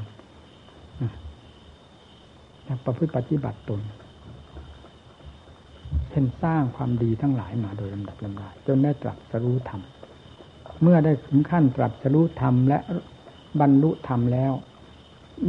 [2.86, 3.82] ประพฤติปฏิบัติตน
[6.10, 9.82] เช่นสร้างความดีทั้งหลายมาโดยลำดับลำดาจนได้ตรัสรู้ธรรม
[10.82, 12.80] เมื่อได้ถึงขั้นตรัสรู้ธรรมและ
[13.60, 14.54] บรรลุธรรมแล้ว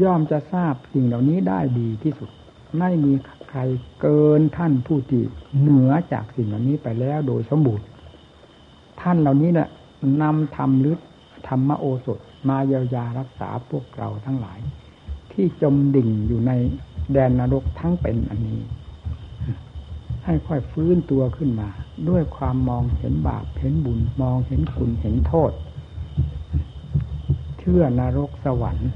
[0.02, 2.30] ย่อมจะทราบสิ่งเหล่านี้ได้ดีที่สุด
[2.78, 3.12] ไม่มี
[3.50, 3.60] ใคร
[4.00, 5.22] เกินท่านผู้ที่
[5.60, 7.86] เหนือจากสิ่งเหล่านี้ไปแล้วโดยสมบูรณ์
[9.00, 9.68] ท่านเหล่านี้เนี่ย
[10.22, 10.96] นำธรรมหรือ
[11.48, 14.58] ธรรมโอสถมาเยียวยารักษาพวกเราทั้งหลาย
[15.32, 16.52] ที่จมดิ่งอยู่ใน
[17.12, 18.60] แดนนรกทั้งเป็นอันนี้
[20.24, 21.68] ให้ค่อยฟื้นตัวขึ้นมา
[22.08, 25.52] ด้วยความมองเห็นบาปเห็นบุญมองเห็นคุณเห็นโทษ
[27.58, 28.90] เชื่อนรกสวรรค์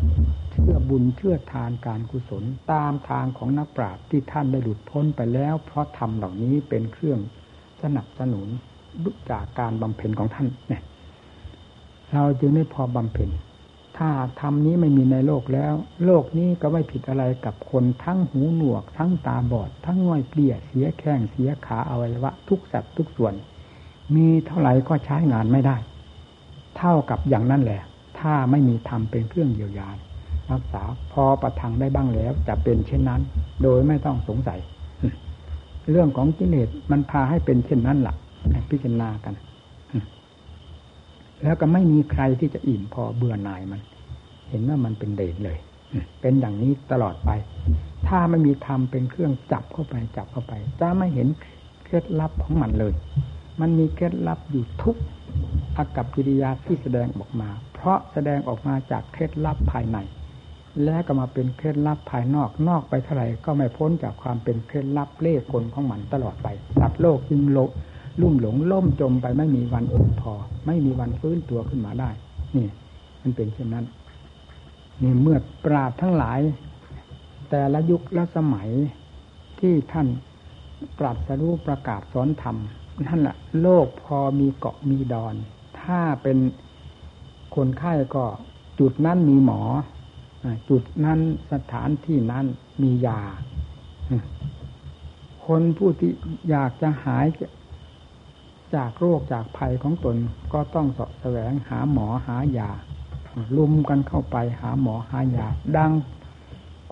[0.52, 7.18] เชื่อบุญเชื่อทานการกุศลตามทางของนักปราชญ์ที่ท่านได้หลุดพ้นไปแล้ว เพราะธรรมเหล่านี้เป็นเครื่อง
[7.82, 8.48] สนับสนุน
[9.30, 10.82] จากการบำเพ็ญของท่านเนี่ย
[12.12, 13.28] เราจึงได้พอบำเพ็ญ
[13.98, 23.34] ถ้าธรรมนี้ไม่มีในโลกแล้ว โลกนี้ก็ไม่ผิดอะไรกับคนทั้งหูหนวก ทั้งตาบอด ทั้งง่อยเปลี่ยเสียแข้งเสียขาอวัยวะ ทุกสัตว์ทุกส่วน
[24.14, 25.76] มีเท่าไหร่ก็ใช้งานไม่ได้
[26.76, 27.82] เท่ากับอย่างนั้นแหละ
[28.18, 29.88] ถ้าไม่มีธรรมเป็นเครื่องเยียวยา
[30.50, 33.20] รักษาพอประทังได้บ้างแล้ว จะเป็นเช่นนั้น
[33.62, 34.60] โดยไม่ต้องสงสัย
[35.90, 39.34] เรื่องของกิเลสมันพาให้เป็นเช่นนั้นหละ่ะพิจารณากัน
[41.42, 43.80] แล้วก็ไม่มีใครที่จะอิ่มพอเบื่อหน่ายมัน
[44.50, 45.58] เห็นว่ามันเป็นเด่นเลย
[46.20, 47.30] เป็นอย่างนี้ตลอดไป
[48.06, 51.28] ถ้าไม่มีธรรมเป็นเครื่องจับเข้าไปจับเข้าไป จะไม่เห็น
[51.84, 52.92] เคล็ดลับของมันเลย
[53.60, 54.96] มันมีเคล็ดลับอยู่ทุก
[55.76, 59.98] อากับกิริยาที่แสดงออกมา เพราะแสดงออกมาจากเคล็ดลับภายใน
[60.84, 66.48] และก็มาเป็นเคล็ดลับภายนอก นอกไปเท่าไหร่ก็ไม่พ้นจากความเป็นเคล็ดลับเล่กลของมันตลอดไป
[66.80, 67.58] สัตว์โลกจึงโล
[68.20, 70.32] ลุ่มหลงล่มจมไปไม่มีวันอุ่นพอ
[70.66, 72.10] ไม่มีวันฟื้นตัวขึ้นมาได้
[72.56, 72.68] นี่
[73.22, 73.84] มันเป็นเช่นนั้น
[75.02, 76.40] นี่เมื่อปราดทั้งหลาย
[77.50, 78.68] แต่ละยุคละสมัย
[79.60, 80.08] ที่ท่าน
[80.98, 82.56] ปราดสรู้ประกาศสอนธรรม
[83.06, 85.34] นั่นแหละโลกพอมีเกาะมีดอน
[85.80, 86.38] ถ้าเป็น
[87.56, 88.24] คนไข้ก็
[88.80, 89.60] จุดนั้นมีหมอ
[90.70, 91.20] จุดนั้น
[91.52, 92.46] สถานที่นั้น
[92.82, 93.20] มียา
[95.46, 96.12] คนผู้ที่
[96.50, 97.26] อยากจะหาย
[98.76, 100.16] จากโรคจากภัยของตน
[100.52, 102.70] ก็ต้องสะแสวงหาหมอหายา
[103.56, 105.92] ลุมกันเข้าไปหาหมอหายาดัง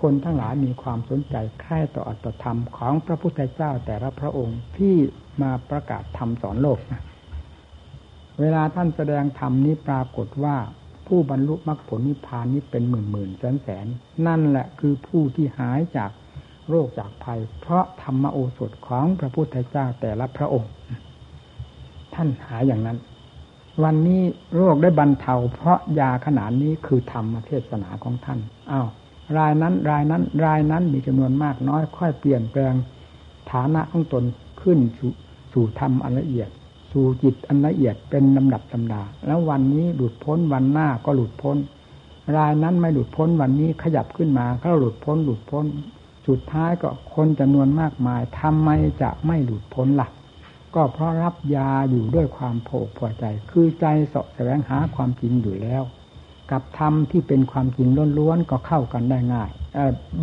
[0.01, 4.97] คนทั้งหลายมีความสนใจใคร่ต่ออัตธรรมของพระพุทธเจ้าแต่ละพระองค์ที่
[5.43, 7.03] มาประกาศธรรมสอนโลกนะ
[8.41, 10.57] เวลาท่านแสดงธรรมนี้ปรากฏว่า
[11.07, 13.87] ผู้บรรลุมรรคผลนิพพานนี้เป็นหมื่นหมื่นแสนแสน
[14.27, 16.11] นั่นแหละคือผู้ที่หายจาก
[16.69, 20.71] โรคจากภัย เพราะธรรมโอสถของพระพุทธเจ้าแต่ละพระองค์
[22.15, 22.99] ท่านหายอย่างนั้น
[23.83, 24.23] วันนี้
[24.57, 28.39] โรคได้บรรเทา เพราะยาขนาดนี้คือธรรมเทศนาของท่าน
[28.71, 28.89] อา้าว
[29.39, 32.75] รายนั้นรายนั้นรายนั้นมีจำนวนมากน้อย ค่อยเปลี่ยนแปลง
[33.51, 34.25] ฐานะของตน
[34.63, 35.13] ขึ้นสู่
[35.53, 36.49] สู่ธรรมอันละเอียด
[36.93, 41.57] สู่จิตอันละเอียดเป็นลำดับลำดา แล้ววันนี้หลุดพ้นวันหน้าก็หลุดพ้น
[42.37, 45.65] รายนั้นไม่หลุดพ้นวันนี้ขยับขึ้นมาเขาหลุดพ้นหลุดพ้น
[46.27, 48.69] สุดท้ายก็คนจำนวนมากมายทำไม
[49.03, 50.09] จะไม่หลุดพ้นละ่ะ
[50.75, 55.83] ก็เพราะรับยาอยู่ด้วยความโผกพอใจ คือใจสาะแสวงหาความจริงอยู่แล้ว
[56.51, 59.51] กับธรรมที่เป็นความจริงล้วนๆก็เข้ากันได้ง่าย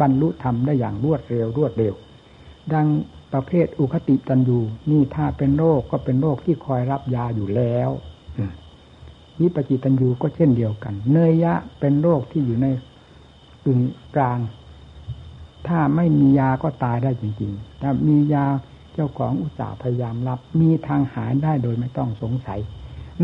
[0.02, 1.94] บรรลุธรรมได้อย่างรวดเร็วรวดเร็ว
[2.74, 2.88] ดัง
[3.34, 4.60] ประเภทอุคติตันยู
[4.92, 7.90] นี่ถ้าเป็นโรคก็เป็นโรคที่คอยรับยาอยู่แล้ว
[9.40, 12.68] วิปจิตันยูก็เช่นเดียวกัน เนยยะเป็นโรคที่อยู่ใน
[13.66, 13.80] กึ่ง
[14.16, 14.40] กลาง
[15.68, 18.46] ถ้าไม่มียาก็ตายได้จริงๆ ถ้ามียา
[18.94, 22.60] เจ้าของอุตสาห์พยายามรับ มีทางหายได้โดยไม่ต้องสงสัย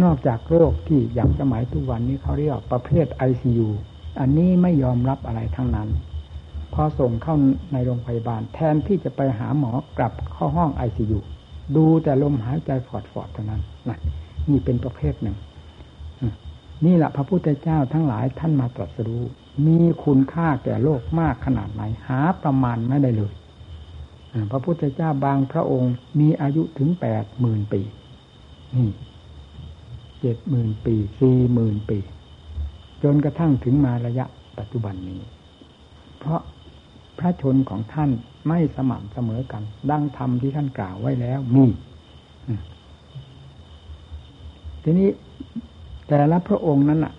[0.04, 3.69] นอกจากโรคที่อย่างสมัยทุกวันนี้เขาเรียกประเภทไอซียู
[4.19, 5.89] อันนี้ไม่ยอมรับอะไรทั้งนั้น
[6.73, 7.36] พอส่งเข้า
[7.73, 11.19] ในโรงพยาบาล แทนที่จะไปหาหมอกลับเข้าห้องไอซียู
[11.75, 13.99] ดูแต่ลมหายใจฟอดฟอดเท่านั้นนะ
[14.49, 15.38] นี่เป็นประเภทหนึ่ง
[16.86, 19.23] นี่แหละพระพุทธเจ้าทั้งหลายท่านมาตรัสรู้
[19.67, 23.34] มีคุณค่าแก่โลกมากขนาดไหน หาประมาณไม่ได้เลย
[24.52, 27.82] พระพุทธเจ้าบางพระองค์มีอายุถึงแปดหมื่นปี
[28.76, 28.89] นี่
[30.21, 31.98] เจ็ดหมื่นปีสี่หมื่นปี
[33.04, 34.26] จนกระทั่งถึงมาระยะ
[34.58, 35.19] ปัจจุบันนี้
[36.19, 36.41] เพราะ
[37.19, 38.10] พระชนของท่าน
[38.48, 41.65] ไม่สม่ำเสมอกัน ดังธรรมที่ท่านกล่าวไว้แล้วมี
[44.84, 45.10] ทีนี้
[46.08, 47.13] แต่ละพระองค์นั้นอะ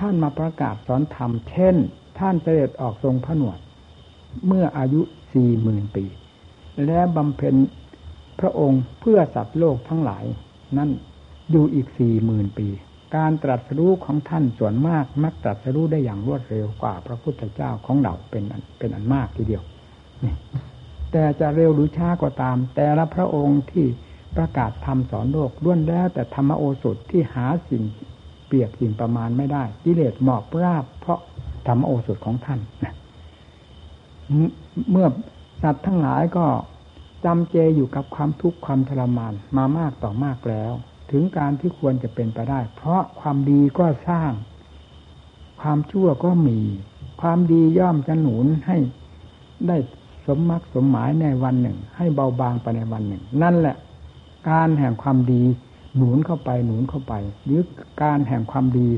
[0.00, 1.76] ท่านมาประกาศสอนธรรม เช่น
[2.18, 3.58] ท่านเสด็จออกทรงพระหนวด
[4.46, 5.00] เมื่ออายุ
[5.32, 6.04] สี่หมื่นปี
[6.86, 7.54] และบำเพ็ญ
[8.40, 10.24] พระองค์เพื่อสัตว์โลกทั้งหลาย
[10.78, 10.90] นั่น
[11.50, 12.68] อยู่อีกสี่หมื่นปี
[13.16, 18.44] การตรัสรู้ของท่านส่วนมากมักตรัสรู้ได้อย่างรวดเร็วกว่าพระพุทธเจ้าของเราเป็น
[18.78, 19.62] เป็นอันมากทีเดียว
[21.12, 23.86] แต่จะเร็วหรือช้าก็ตาม แต่ละพระองค์ที่
[24.36, 27.82] ประกาศธรรมสอนโลกล้วนแล้วแต่ธรรมโอสถที่หาสิ่ง
[28.46, 31.20] เปรียบสิ่งประมาณไม่ได้กิเลสหมอบราบเพราะ
[31.66, 32.60] ธรรมโอสถของท่าน
[34.90, 35.06] เมื่อ
[35.62, 36.46] สัตว์ทั้งหลายก็
[37.24, 40.72] จำเจอยู่กับความทุกข์ความทรมานมามากต่อมากแล้ว
[41.10, 44.32] ถึงการที่ควรจะเป็นไปได้ เพราะความดีก็สร้าง
[45.60, 46.58] ความชั่วก็มี
[47.20, 48.76] ความดีย่อมจะหนุนให้
[49.66, 49.76] ได้
[50.26, 53.76] สมมักสมหมายในวันหนึ่ง ให้เบาบางไปในวันหนึ่ง นั่นแหละ
[54.50, 55.42] การแห่งความดี
[55.96, 57.60] หนุนเข้าไปหนุนเข้าไป หรือ
[58.02, 58.88] การแห่งความดี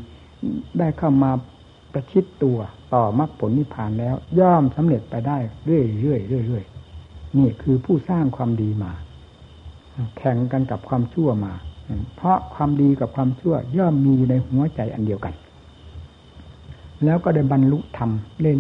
[0.79, 1.31] ได้เข้ามา
[1.93, 2.59] ประชิดตัว
[2.95, 6.65] ต่อมรรคผลนิพพานแล้ว ย่อมสำเร็จไปได้เรื่อยเรื่อยเรื่อย
[7.39, 8.93] นี่คือผู้สร้างความดีมา
[10.19, 11.53] แข่งกันกับความชั่วมา
[12.17, 15.35] เพราะความดีกับความชั่วย่อมมีอยู่ในหัวใจอันเดียวกัน
[17.05, 18.11] แล้วก็ได้บรรลุธรรม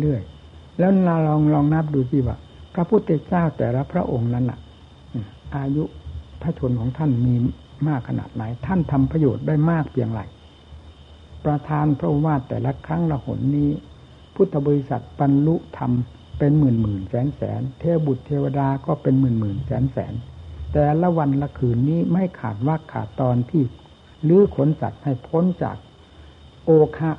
[0.01, 2.37] เรื่อยๆแล้วเราลองลองนับดูสิว่า
[2.75, 4.59] พระพุทธเจ้าแต่ละพระองค์นั้นอะ
[5.57, 5.85] อายุ
[6.43, 7.35] พระชนของท่านมี
[7.89, 10.21] มากขนาดไหน ท่านทำประโยชน์ได้มากเพียงไร
[11.45, 13.71] ประธานพระวาทแต่ละครั้งละหนนี้
[14.35, 15.93] พุทธบริษัทบรรลุธรรม
[16.39, 20.15] เป็นหมื่นหมื่นแสนแสน เทวบุตรเทวดาก็เป็นหมื่นหมื่นแสนแสน
[20.73, 23.63] แต่ละวันละคืนนี้ไม่ขาดว่าขาดตอนที่
[24.29, 25.77] ลื้อขนสัตว์ให้พ้นจาก
[26.65, 27.11] โอคะ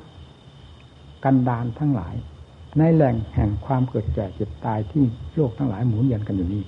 [1.24, 2.14] กันดานทั้งหลาย
[2.78, 6.62] ในแหล่งแห่งความเกิดแก่เจ็บตายที่โลกทั้งหลายหมุนเวียนกันอยู่นี้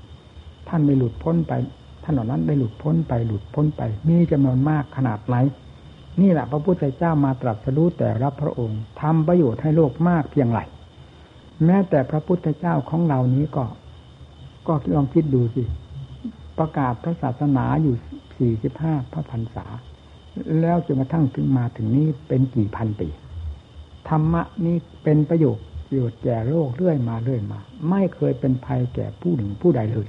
[0.68, 1.52] ท่านได้หลุดพ้นไป
[2.02, 5.36] ท่านเหล่านั้นได้หลุดพ้นไปหลุดพ้นไป มีจำนวนมากขนาดไหน
[6.20, 10.60] นี่แหละพระพุทธเจ้ามาตรัสรู้แต่รับพระองค์ทำประโยชน์ให้โลกมากเพียงไร
[11.64, 13.64] แม้แต่พระพุทธเจ้าของเรานี้ก็
[14.66, 15.62] ก็ลองคิดดูสิ
[16.58, 17.94] ประกาศพระศาสนาอยู่
[18.38, 19.66] สี่สิบห้าพระพรรษา
[20.60, 23.08] แล้วจนกระทั่งถึงมาถึงนี้เป็นกี่พันปี
[24.08, 27.58] ธรรมะนี้เป็นประโยชน์ประโยชน์แก่โลกเรื่อยมาเรื่อยมา
[27.90, 30.08] ไม่เคยเป็นภัยแก่ผู้หนึ่งผู้ใดเลย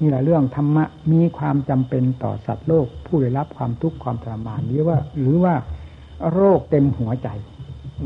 [0.00, 5.54] นี่แหละเรื่องธรรมะมีความจำเป็นต่อสัตว์โลก ผู้ได้รับความทุกข์ความทรมานหรือว่า หรือว่า
[6.32, 7.28] โรคเต็มหัวใจ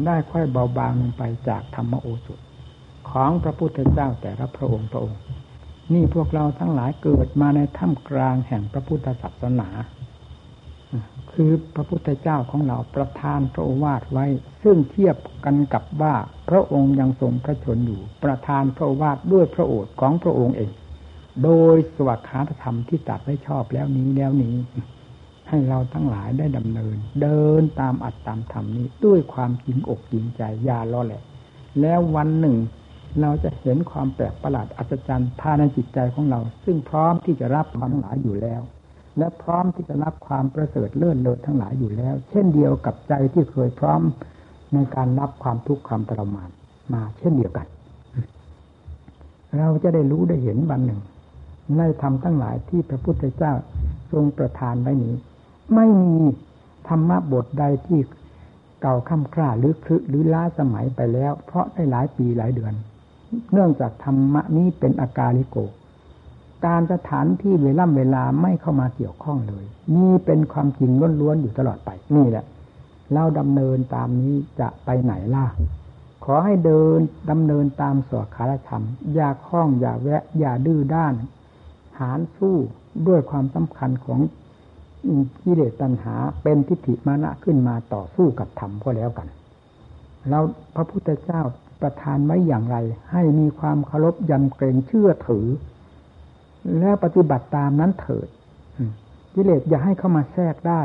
[0.07, 2.41] ได้ค่อยเบาบางลงไปจากธรรมโอสถ
[3.11, 5.21] ของพระพุทธเจ้าแต่ละพระองค์พระองค์
[5.93, 9.69] นี่พวกเราทั้งหลายเกิดมาในถ้ำกลางแห่งพระพุทธศาสนา
[11.33, 14.27] คือพระพุทธเจ้าของเราประทานพระโอวาทไว้
[14.63, 16.15] ซึ่งเทียบกันกับว่า
[16.49, 20.71] พระองค์ยังทรงพระชนอยู่ ประทานพระโอวาทด้วยพระโอษฐ์ของพระองค์เอง
[21.45, 22.25] โดยสวัสดิ
[22.63, 24.57] ธรรมที่ตัดไว้ชอบแล้วนี้แล้วนี้
[25.49, 31.23] ให้เราทั้งหลายได้ดำเนิน เดินตามอัตตามธรรมนี้ด้วยความจริงอกจริงใจยาล้อแหละ
[31.81, 32.57] แล้ววันหนึ่ง
[33.21, 38.61] เราจะเห็นความแปลกประหลาดอัศจรรย์ภายในจิตใจของเรา ซึ่งพร้อมที่จะรับความหลายอยู่แล้ว
[39.19, 44.01] และพร้อมที่จะรับความประเสริฐเลื่อนเลิศทั้งหลายอยู่แล้ว เช่นเดียวกับใจที่เคยพร้อม
[44.75, 46.51] ในการรับความทุกข์ความทรมาน
[46.93, 47.67] มาเช่นเดียวกัน
[49.59, 51.01] เราจะได้รู้ได้เห็นวันหนึ่ง
[51.79, 53.53] ในธรรมทั้งหลายที่พระพุทธเจ้า
[54.13, 55.15] ทรงประทานไว้นี้
[55.75, 56.15] ไม่มี
[56.89, 58.01] ธรรมะบทใดที่
[58.81, 62.75] เก่าค่ำคร่าหรือคลึหรือล้าสมัยไปแล้ว เพราะได้หลายปีหลายเดือน
[63.53, 65.57] เนื่องจากธรรมะนี้เป็นอากาลิโก
[66.67, 69.65] การสถานที่เวลาเวลาไม่เข้ามาเกี่ยวข้องเลย
[69.97, 72.45] นี่เป็นความจริงล้วนๆอยู่ตลอดไปนี่แหละ
[73.13, 75.47] เราดำเนินตามนี้จะไปไหนล่ะ
[76.25, 76.99] ขอให้เดิน
[77.31, 81.15] ดำเนินตามสวดคารธรรม อย่าคล้องอย่าแวะ อย่าดื้อด้าน
[82.01, 82.57] หารสู้
[83.09, 84.21] ด้วยความสำคัญของ
[85.43, 89.29] กิเลสตัณหาเป็นทิฏฐิมานะขึ้นมาต่อสู้กับธรรมก็แล้วกัน
[90.29, 90.41] เรา
[90.75, 91.41] พระพุทธเจ้า
[91.81, 92.77] ประทานไว้อย่างไร
[93.13, 95.47] ให้มีความเคารพยำเกรงเชื่อถือ
[96.79, 98.29] แล้วปฏิบัติตามนั้นเถิด
[99.35, 100.83] กิเลสอย่าให้เข้ามาแทรกได้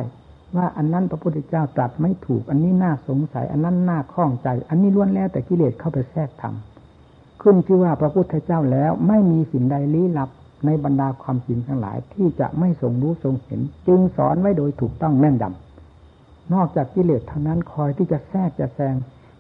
[0.56, 10.30] ว่าอันนั้นพระพุทธเจ้าตรัสไม่ถูก อันนี้น่าสงสัย อันนั้นน่าข้องใจ อันนี้ล้วนแล้วแต่กิเลสเข้าไปแทรกทำขึ้นชื่อว่าพระพุทธเจ้าแล้วไม่มีสิ่งใดลี้ลับ
[10.66, 18.96] ในบรรดาความจริงทั้งหลายที่จะไม่ทรงรู้ทรงเห็น จึงสอนไว้โดยถูกต้องแม่นดำนอกจากกิเลสเท่านั้นคอยที่จะแทรกจะแซง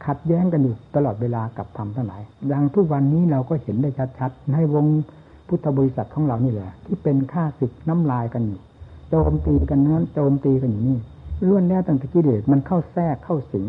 [0.05, 4.85] ขัดแย้งกันอยู่ตลอดเวลากับธรรมทั้งหลายอย่างทุกวันนี้เราก็เห็นได้ชัดๆในวง
[5.47, 8.61] พุทธบริษัทของเรานี่แหละ ที่เป็นค่าศึกน้ำลายกันอยู่
[9.09, 10.97] โจมตีกันนั้นโจมตีกันอยู่นี่
[11.47, 13.65] ล้วนแล้วตั้งแต่กิเลสมันเข้าแทรกเข้าสิง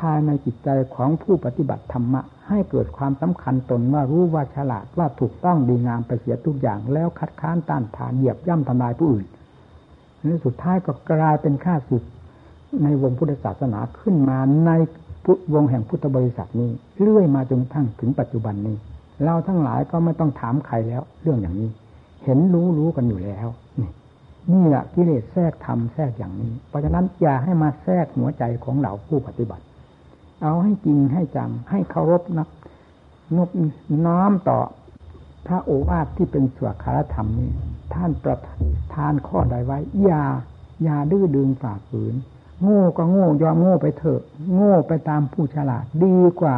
[0.00, 9.26] ภายในจิตใจของผู้ปฏิบัติธรรมะ ให้เกิดความสำคัญตนว่ารู้ว่าฉลาดว่าถูกต้องดีงามไปเสียทุกอย่าง แล้วคัดค้านต้านทานเหยียบย่ำทำลายผู้อื่น
[10.26, 12.04] นี่สุดท้ายก็กลายเป็นข้าศึก
[12.82, 14.70] ในวงพุทธศาสนาขึ้นมาใน
[15.54, 16.70] วงแห่งพุทธบริษัทนี้
[17.02, 18.76] เรื่อยมาจนทั้งถึงปัจจุบันนี้
[19.24, 21.70] เราทั้งหลายก็ไม่ต้องถามใครแล้ว เรื่องอย่างนี้
[22.24, 23.46] เห็นรู้รู้กันอยู่แล้ว
[23.80, 23.90] นี่
[24.52, 29.64] นี่แหละกิเลสแทรกทำแทรกอย่างนี้ เพราะฉะนั้นอย่าให้มาแทรกหัวใจของเราผู้ปฏิบัติ
[30.42, 32.48] เอาให้จริงให้จัง ให้เคารพนะ
[33.36, 33.50] นบ
[34.06, 34.58] น้อมต่อ
[35.46, 37.50] พระโอวาทที่เป็นสวดคารธรรมนี้
[37.94, 38.38] ท่านประ
[38.94, 40.24] ทานข้อใดไว้อย่า
[40.82, 42.14] อย่าดื้อดึงฝ่าฝืน
[42.62, 44.22] โง่ก็โง่ยอมโง่ไปเถอะ
[44.54, 46.56] โง่ไปตามผู้ฉลาดดีกว่า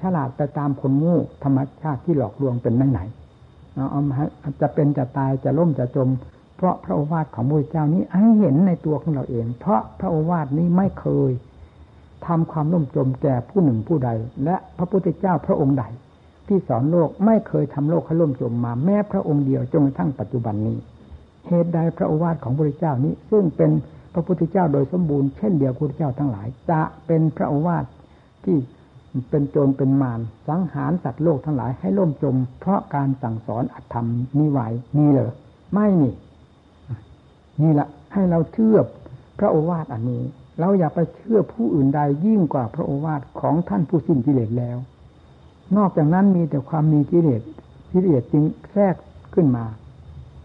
[0.00, 3.00] ฉลาดไปตามคนโง่ธรรมชาติที่หลอกลวงเป็นไหนไหน
[3.74, 4.02] เอา
[4.60, 6.08] จะเป็นจะตายจะล่มจะจม
[6.56, 11.30] เพราะพระโอวาทของพระเจ้านี้ให้เห็นในตัวของเราเอง เพราะพระโอวาทนี้ไม่เคย
[12.26, 14.10] ทำความล่มจมแก่ผู้หนึ่งผู้ใด
[14.44, 15.84] และพระพุทธเจ้าพระองค์ใด
[16.48, 20.76] ที่สอนโลกไม่เคยทำโลกให้ล่มจมมาแม้พระองค์เดียวจนกระทั่งปัจจุบันนี้
[21.48, 23.70] เหตุใดพระโอวาทของพระพุทธเจ้านี้ ซึ่งเป็น
[24.14, 27.84] พระพุทธเจ้าโดยสมบูรณ์เช่นเดียวพระพุทธเจ้าทั้งหลาย จะเป็นพระโอวาท
[28.44, 28.56] ที่
[29.30, 34.06] เป็นโจรเป็นมารสังหารสัตว์โลกทั้งหลายให้ล่มจม เพราะการสั่งสอนอัตธรรม
[34.38, 34.60] นิไหว
[34.98, 35.30] นี่เลย
[35.72, 36.14] ไม่นี่
[37.62, 38.78] นี่แหละให้เราเชื่อ
[39.38, 40.22] พระโอวาทอันนี้
[40.58, 44.78] เราอย่าไปเชื่อผู้อื่นใดยิ่งกว่าพระโอวาทของท่านผู้สิ้นกิเลสแล้ว
[45.76, 47.42] นอกจากนั้นมีแต่ความมีกิเลส
[47.92, 48.94] กิเลสจึงแทรก
[49.34, 49.64] ขึ้นมา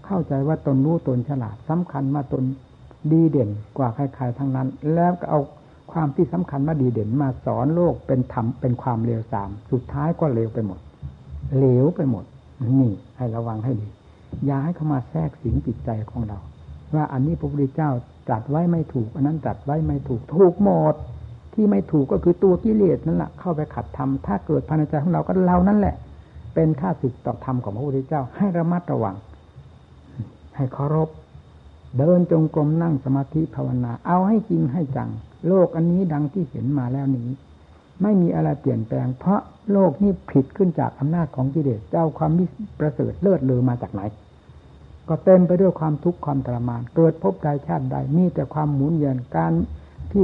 [0.06, 2.43] เข้าใจว่าตนรู้ตนฉลาดสำคัญมาตน
[3.12, 5.39] ดีเด่นกว่าใครๆทั้งนั้น แล้วก็เอา
[5.91, 10.80] ความที่สำคัญมาดีเด่นมาสอนโลกเป็นธรรมเป็นความเลวทรามสุดท้ายก็เลวไปหมด
[11.60, 12.26] เลวไปหมด
[12.80, 13.88] นี่ให้ระวังให้ดี
[14.46, 16.39] อย่าให้เข้ามาแทรกสิงจิตใจของเรา
[16.95, 17.91] ว่าอันนี้พระพุทธเจ้า
[18.30, 20.95] จัดไว้ไม่ถูก อันนั้นจัดไว้ไม่ถูกถูกหมด
[21.54, 25.95] ที่ไม่ถูกก็คือตัวกิเลสนั่นแหละเข้าไปขัดธรรมถ้าเกิดภายในใจของเราก็เรานั่นแหละ
[26.56, 29.15] เป็นข้าศึกต่อธรรมของพระพุทธเจ้าให้ระมัดระวัง
[30.56, 31.10] ให้เคารพ
[31.97, 35.10] เดินจงกรมนั่งสมาธิภาวนา เอาให้จริงให้จัง
[35.47, 37.30] โลกอันนี้ดังที่เห็นมาแล้วนี้
[38.02, 42.45] ไม่มีอะไรเปลี่ยนแปลง เพราะโลกนี้ผิดขึ้นจากอำนาจของกิเลสเจ้าความมิ
[42.80, 44.02] ประเสริฐเลิศเลอมาจากไหน
[45.10, 49.54] ก็เต็มไปด้วยความทุกข์ความทรมาน เกิดพบใดชาติใดมีแต่ความหมุนเวียนการ
[50.12, 50.24] ที่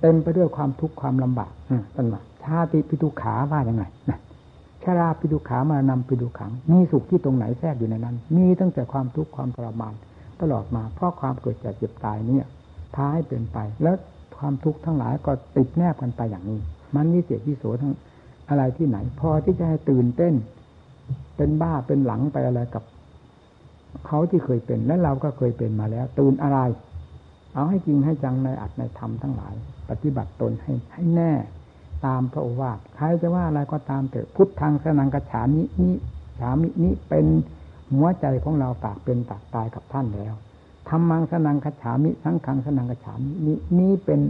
[0.00, 1.52] เต็มไปด้วยความทุกข์ความลำบาก
[1.96, 4.18] นั่นว่าชาติปิทุขาว่าอย่างไงนะ
[4.82, 9.94] ชาราปิทุขามานำปิทุขัง มีสุขที่ตรงไหนแทรกอยู่ในนั้น มีตั้งแต่ความทุกข์ความทรมาน
[10.40, 12.46] ตลอดมา เพราะความเกิดจากเจ็บตายเนี่ย
[12.94, 13.96] พาให้เป็นไป แล้ว
[14.38, 16.60] ความทุกข์ทั้งหลายก็ติดแนบกันไปอย่างนี้
[16.94, 17.92] มันวิเศษวิโสทั้ง
[18.48, 20.34] อะไรที่ไหน พอที่จะให้ตื่นเต้น
[21.36, 22.82] เป็นบ้าเป็นหลังไปอะไรกับ
[24.06, 26.58] เขาที่เคยเป็นและเราก็เคยเป็นมาแล้ว ตื่นอะไร
[27.54, 29.54] เอาให้จริงให้จังในอัตในธรรมทั้งหลาย
[29.90, 31.32] ปฏิบัติตนให้ให้แน่
[32.06, 35.94] ตามพระโอวาทใครจะว่าอะไรก็ตามเถอะพุทธังสนังกระฉามินี้
[36.38, 37.26] ฉามินี้เป็น
[37.94, 40.34] หัวใจของเราปากเป็นปากตายกับท่านแล้ว
[40.88, 44.20] ธรรมังสนังกระฉามิสังขังสนังกระฉามินี้นี้เป็น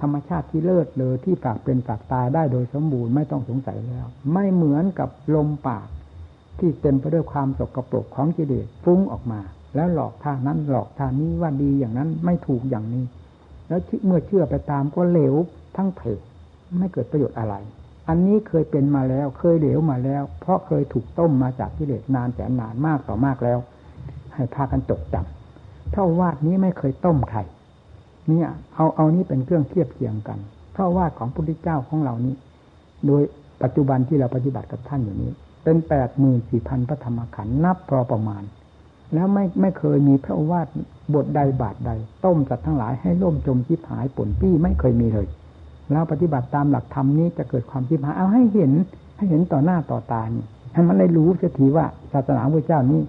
[0.00, 5.86] ธรรมชาติที่เลิศเลยที่ปากเป็นปากตายได้โดยสมบูรณ์ไม่ต้องสงสัยแล้ว ไม่เหมือนกับลมปาก
[6.58, 9.40] ที่เต็มไปด้วยความสกรปรกของกิเลสฟุ้งออกมา
[9.74, 13.04] แล้วหลอกทางนั้นหลอกทางนี้ว่าดีอย่างนั้นไม่ถูกอย่างนี้
[13.68, 15.34] แล้วเมื่อเชื่อไปตามก็เหลว
[15.76, 16.20] ทั้งเพจ
[16.78, 17.54] ไม่เกิดประโยชน์อะไร
[18.08, 23.58] อันนี้เคยเป็นมาแล้ว เคยเหลวมาแล้ว เพราะเคยถูกต้มมาจากกิเลสนานแสนนานมากต่อมากแล้ว
[24.34, 27.40] ให้พากันจดจำเพราะวาดนี้ไม่เคยต้มใคร
[28.28, 30.38] เนี่ยเอาเอานี้เป็นเครื่องเทียบเทียงกัน
[30.72, 32.34] เพราะวาดของพระพุทธเจ้าของเรานี้
[33.06, 33.22] โดย
[33.62, 35.30] ปัจจุบันที่เราปฏิบัติกับท่านอยู่นี้
[35.68, 38.42] เป็นแปดหมื่นสี่พันพระธรรมขันธ์นับพอประมาณ
[39.14, 40.68] แล้วไม่ไม่เคยมีพระวาด
[41.14, 41.90] บทใดบาทใด
[42.24, 45.26] ต้มจัดทั้งหลายให้ล่มจมชิบหายผลปี้ไม่เคยมีเลย
[45.90, 48.72] แล้วปฏิบัติตามหลักธรรมนี้จะเกิดความชิบหายเอาให้เห็น
[49.16, 53.00] ให้เห็นต่อหน้าต่อตานี่ให้มันได้รู้เสียทีว่าศาสนาพระเจ้านี้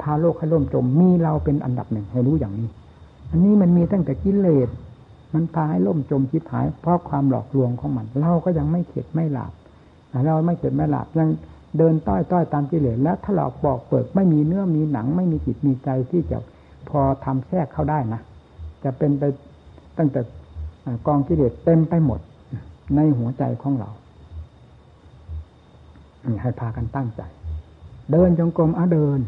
[0.00, 2.68] พาโลกให้ล่มจมมีเราเป็นอันดับหนึ่งให้รู้อย่างนี้
[3.30, 4.68] อันนี้มันมีตั้งแต่กิเลส
[5.34, 9.52] มันพาให้ล่มจมชิบหาย เพราะความหลอกลวงของมัน เราก็ยังไม่เข็ดไม่หลับ
[10.26, 11.28] เราไม่เข็ดไม่หลับยัง
[11.76, 16.38] เดินต้อยต้อยตามกิเลสแล้วถ้าเราปอกเปิดไม่มีเนื้อมีหนัง ไม่มีจิตมีใจที่จะ
[16.88, 18.20] พอทำแทรกเข้าได้นะ
[18.84, 19.22] จะเป็นไป
[19.98, 20.20] ตั้งแต่
[21.06, 22.20] กองกิเลสเต็มไปหมด
[22.96, 23.90] ในหัวใจของเรา
[26.42, 27.22] ให้พากันตั้งใจ
[28.12, 29.20] เดินจงกรมเอาเดิน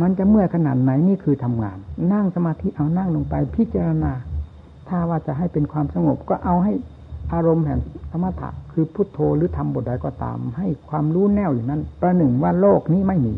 [0.00, 1.78] มันจะเมื่อยขนาดไหนนี่คือทำงาน
[2.12, 4.12] นั่งสมาธิเอานั่งลงไปพิจารณา
[4.88, 6.72] ถ้าว่าจะให้เป็นความสงบก็เอาให้
[7.32, 13.34] อารมณ์แห่งสมถะคือพุทโธหรือทำบทใดก็ตาม ให้ความรู้แน่วอยู่นั้น ประหนึ่งว่าโลกนี้ไม่มี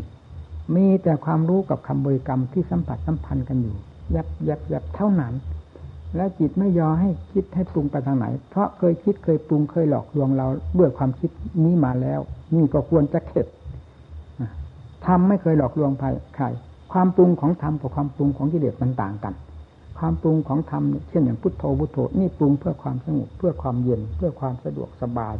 [0.75, 3.75] มีแต่ความรู้กับคำบริกรรมที่สัมผัสสัมพันธ์กันอยู่
[4.15, 5.33] ยับยับยับเท่านั้น
[6.15, 10.47] และจิตไม่ยอให้คิดให้ปรุงไปทางไหน เพราะเคยคิดเคยปรุงเคยหลอกลวงเรา
[10.79, 11.29] ด้วยความคิด
[11.63, 12.19] นี้มาแล้ว
[12.55, 13.47] นี่ก็ควรจะเข็ด
[15.05, 16.45] ทำไม่เคยหลอกลวงใคร
[16.91, 19.33] ความปรุงของธรรมกับความปรุงของกิเลสมันต่างกัน
[20.05, 25.35] ความปรุงของธรรมเช่นอย่างพุทโธพุทโธนี่ปรุงเพื่อความสงบเพื่อความเย็น เพื่อความสะดวกสบาย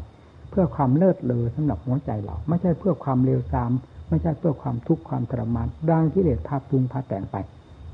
[0.52, 3.72] เพื่อความเลิศเลอสำหรับหัวใจเรา ไม่ใช่เพื่อความเลวทราม
[4.10, 7.36] ไม่ใช่เพื่อความทุกข์ความทรมานดังกิเลสพาปรุงพาแต่งไป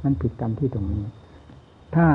[0.03, 1.03] มันผิดกันที่ตรงนี้
[1.95, 2.07] ถ้า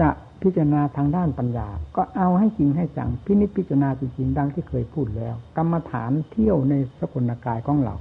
[0.00, 0.08] จะ
[0.42, 7.94] พิจารณาทางด้านปัญญา ก็เอาให้จริงให้จังพินิจพิจารณาจริงๆดังที่เคยพูดแล้ว กรรมฐานเที่ยวในสกุลกายของเรา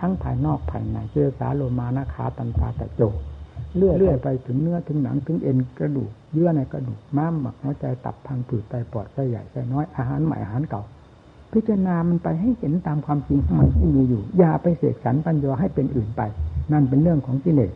[0.00, 3.02] ทั้งภายนอกภายในเจสาโลมานาคาตันตาตะโจ
[3.76, 10.82] เลื่อยเลื่อยไปถึงเนื้อถึงหนังถึงเอ็นกระดูกเยื่อในกระดูกม้ามหมักหัวใจตับพังผืดไตปอดไส้ใหญ่ไส้น้อยอาหารใหม่อาหารเก่า
[11.52, 16.22] พิจารณามันไปให้เห็นตามความจริงของมันที่มีอยู่ อย่าไปเสกสรรปัญญาให้เป็นอื่นไป
[16.72, 17.72] นั่นเป็นเรื่องของกิเลส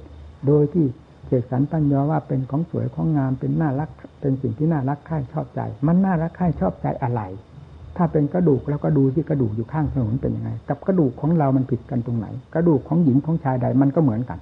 [0.47, 0.85] โดยที่
[1.27, 3.91] เสกสรรปัญญาว่าเป็นของสวยของงามเป็นน่ารัก
[4.21, 7.23] เป็นสิ่งที่น่ารักใคร่ชอบใจ มันน่ารักใคร่ชอบใจอะไร
[7.97, 14.39] ถ้าเป็นกระดูกแล้วก็ดูที่กระดูกอยู่ข้างถนนเป็นยังไง กับกระดูกของเรามันผิดกันตรงไหน กระดูกของหญิงของชายใดมันก็เหมือนกัน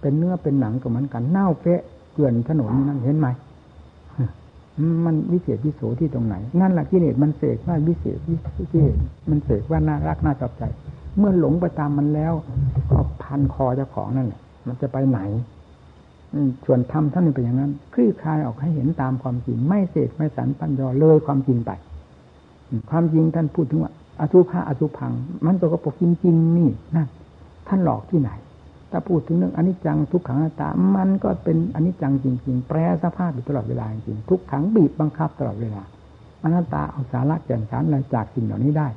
[0.00, 1.80] เป็นเนื้อเป็นหนังก็เหมือนกันเน่าเฟะ
[2.12, 3.28] เกลื่อนถนนนั่นเห็นไหม
[5.04, 8.36] มันวิเศษวิโสที่ตรงไหน นั่นแหละกิเลสมันเสกว่าวิเศษวิ
[8.70, 8.94] เศษ
[9.30, 10.62] มันเสกว่าน่ารักน่าชอบใจ
[11.18, 12.32] เมื่อหลงไปตามมันแล้ว
[12.90, 15.20] ก็พันคอเจ้าของนั่นแหละมันจะไปไหน
[16.64, 21.70] ส่วนธรรมท่านเป็นอย่างนั้นคลี่คลายออกให้เห็นตามความจริง ไม่เสกไม่สันปัญญาเลยความจริงไป
[22.90, 25.12] ความจริงท่านพูดถึงว่าอสุภะอสุพัง
[25.44, 27.08] มันตัวกระปกจริงๆนี่นั่น
[27.68, 28.30] ท่านหลอกที่ไหน
[28.90, 35.82] ถ้าพูดถึงเรื่องอนิจจังทุกขังอนัตตา มันก็เป็นอนิจจังจริง ๆ แปรสภาพอยู่ตลอดเวลาจริงทุกขังบีบบังคับตลอดเวลา
[36.42, 38.88] อนัตตาเอาสาระแก่นสารอะไรจากสิ่งเหล่านี้ได้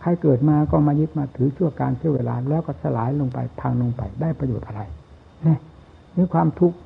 [0.00, 4.80] ใครเกิดมาก็มายึดมาถือชั่วการชื่อเวลา แล้วก็สลายลงไปทางลงไปได้ประโยชน์อะไร
[5.46, 5.56] นี่
[6.16, 6.76] นี่ความทุกข์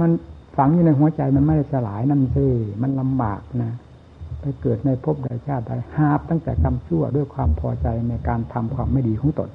[0.00, 0.10] มัน
[0.56, 2.46] ฝังอยู่ในหัวใจมันไม่ได้สลายนั่นสิ
[2.82, 3.72] มันลำบากนะ
[4.40, 9.50] ไปเกิดในภพใดชาติใดหาบตั้งแต่กรรมชั่วด้วยความพอใจในการทำความไม่ดีของตน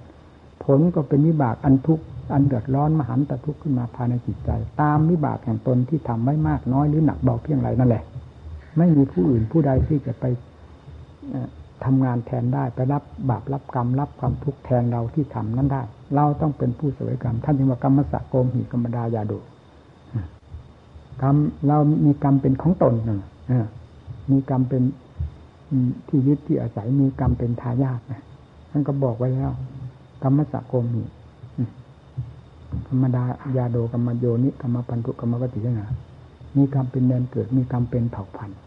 [0.64, 4.49] ผลก็เป็นวิบากอันทุกข์อันเดือดร้อนมหันตทุกข์ขึ้นมาภายในจิตใจ
[4.82, 8.03] ตามวิบากแห่งตนที่ทำไว้มากน้อยหรือหนักเบาเพียงไรนั่นแหละ
[8.78, 10.26] ไม่มีผู้อื่นผู้ใดที่จะไป
[11.86, 15.82] ทำงานแทนได้ไปรับบาปรับกรรมรับความทุกข์แทนเราที่ทำนั้นได้
[16.16, 19.39] เราต้องเป็นผู้เสวยกรรม ท่านจึงว่ากรรมสะโกมหิกรรมดายาดุ
[21.22, 21.36] กรรม
[21.68, 22.93] เรามีกรรมเป็นของตน
[24.32, 24.84] มีกรรมเป็น
[26.07, 28.22] ที่ยึดที่อาศัยมีกรรมเป็นทายาทนะ
[28.72, 29.51] ท่านก็บอกไว้แล้ว
[30.24, 31.03] กรรมสะโกมหิ
[32.88, 33.24] กรรมดา
[33.57, 35.86] ยาโดกรรมโยนิกรรมพันธุกรรมปฏิจนา
[36.55, 38.57] มีกรรมเป็นแดนเกิด มีกรรมเป็นเผ่าพันธุ์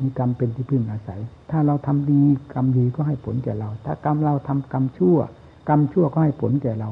[0.00, 1.20] มีกรรมเป็นที่พึ่งอาศัย
[1.50, 2.20] ถ้าเราทำดี
[2.54, 5.18] กรรมดีก็ให้ผลแก่เรา ถ้ากรรมเราทำกรรมชั่ว
[5.68, 6.90] กรรมชั่วก็ให้ผลแก่เรา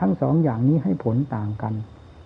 [0.00, 1.74] ทั้งสองอย่างนี้ให้ผลต่างกัน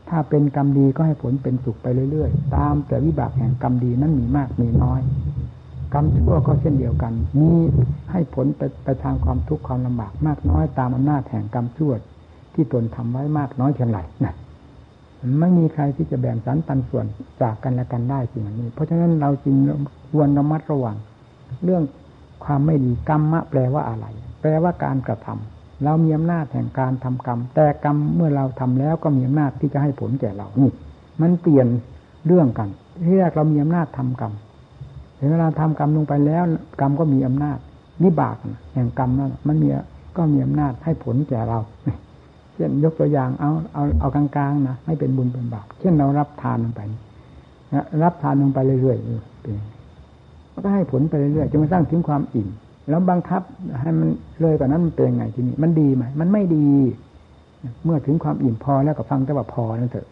[0.09, 5.01] ถ้าเป็นกรรมดีก็ให้ผลเป็นสุขไปเรื่อยๆ ตามแต่วิบากแห่งกรรมดีนั้นมีมากมีน้อย
[5.93, 7.51] กรรมชั่วก็เช่นเดียวกัน มี
[8.11, 11.93] ให้ผลไปไปทางความทุกข์ความลำบากมากน้อยตามอำนาจแห่งกรรมชั่ว
[12.55, 14.35] ที่ตนทำไว้มากน้อยเพียงไรนะ
[15.41, 17.05] ไม่มีใครที่จะแบ่งสรรปันส่วน
[17.43, 19.57] จากกันและกันได้จริงนี้ เพราะฉะนั้นเราจรึง
[20.11, 20.97] ควรระมัดระวัง
[21.65, 21.83] เรื่อง
[22.45, 24.07] ความไม่ดีกรรมะแปลว่าอะไร
[24.41, 25.29] แปลว่าการกระท
[25.85, 30.71] เรามีอำนาจแห่งการทำกรรม แต่กรรมเมื่อเราทำแล้วก็มีอำนาจที่จะให้ผลแก่เรานี่
[31.21, 31.67] มันเปลี่ยน
[32.27, 32.69] เรื่องกัน
[33.07, 34.33] ที่แรกเรามีอำนาจทำกรรม
[35.31, 36.45] เวลาทำกรรมลงไปแล้ว
[36.81, 37.59] กรรมก็มีอำนาจ
[38.05, 38.37] วิบาก
[38.75, 39.69] แห่งกรรมนั้นมันมี
[40.17, 41.59] ก็มีอำนาจให้ผลแก่เรา
[42.55, 46.81] เช่นยกตัวอย่างเอาเอาเอากลางๆนะไม่เป็นบุญเป็นบาปเช่นเรารับทานลงไป
[47.75, 49.53] นะรับทานลงไปเรื่อยๆเป็น
[50.53, 52.49] มันก็ให้ผลไปเรื่อยๆจนกระทั่งถึงความอิ่ม
[52.89, 53.43] แล้วบังคับ
[53.81, 54.09] ให้มัน
[54.41, 56.69] เลยกว่านั้นมันเป็นยังไงทีนี้มันดีไหมมันไม่ดี
[57.85, 60.07] เมื่อถึงความอิ่มพอแล้วก็ฟังแต่ว่าพอนั่นเถอะ